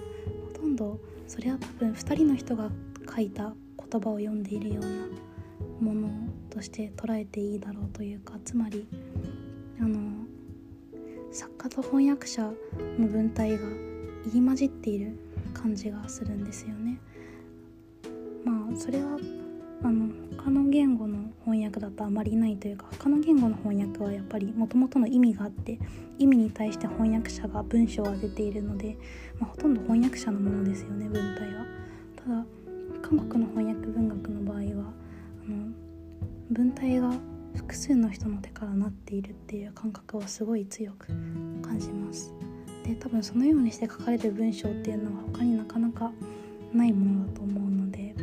[0.61, 0.99] とんど
[1.29, 2.71] それは多分2人の人が
[3.15, 3.53] 書いた
[3.93, 6.09] 言葉を読んでいるようなもの
[6.49, 8.87] として捉えていいだろうというかつまり
[9.81, 10.25] あの
[11.31, 12.43] 作家と翻訳者
[12.99, 13.59] の文体が
[14.25, 15.19] 入り混じっている
[15.53, 16.99] 感じがするんですよね。
[18.45, 19.19] まあそれは
[19.83, 25.79] あの他の言語の翻訳だとあまりないというか他の言語の翻訳はやっぱりもともとの意味があって
[26.19, 28.97] 意味に対して翻訳者が文章が出ているので、
[29.39, 31.65] まあ、ほとんど翻訳者のものですよね文体は。
[32.17, 32.47] ただ
[33.03, 34.93] 韓国の翻訳文学の場合は
[35.47, 35.69] あの
[36.51, 37.13] 文体が
[37.55, 41.09] 複数の人の手からなっているっていう感覚をすごい強く
[41.63, 42.33] 感じます。
[42.85, 46.11] で多分そのようにして書かれる文章っていうのは他になかなか
[46.73, 48.23] ないものだと思うのであ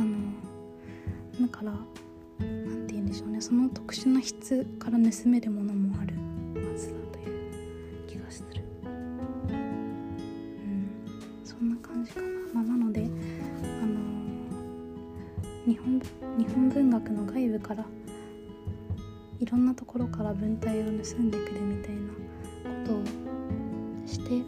[0.00, 1.72] のだから
[2.38, 3.40] 何て言うんでしょうね。
[3.40, 6.14] その特殊な質から盗めるものもある
[6.68, 8.62] はずだという気がする。
[8.84, 10.88] うん。
[11.44, 13.10] そんな感じかな、まあ、なので
[15.66, 16.00] 日本
[16.38, 17.84] 日本文学の外部から
[19.38, 22.12] いろんなところから文体を盗んでくるみたいな
[22.84, 23.02] ことを
[24.06, 24.42] して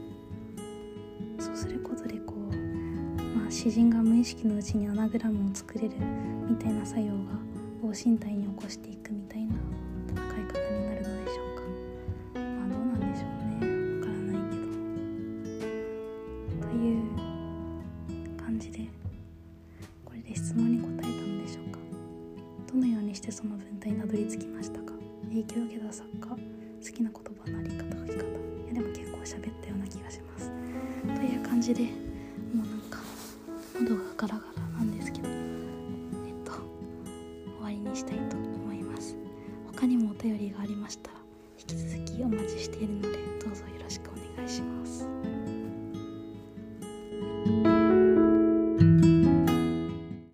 [1.38, 5.94] そうすることでこう、まあ、詩人が無意識のうちにアナグラムを作れる
[6.48, 7.12] みたいな作用が
[7.82, 9.23] 王身体に起こしていくみたいな。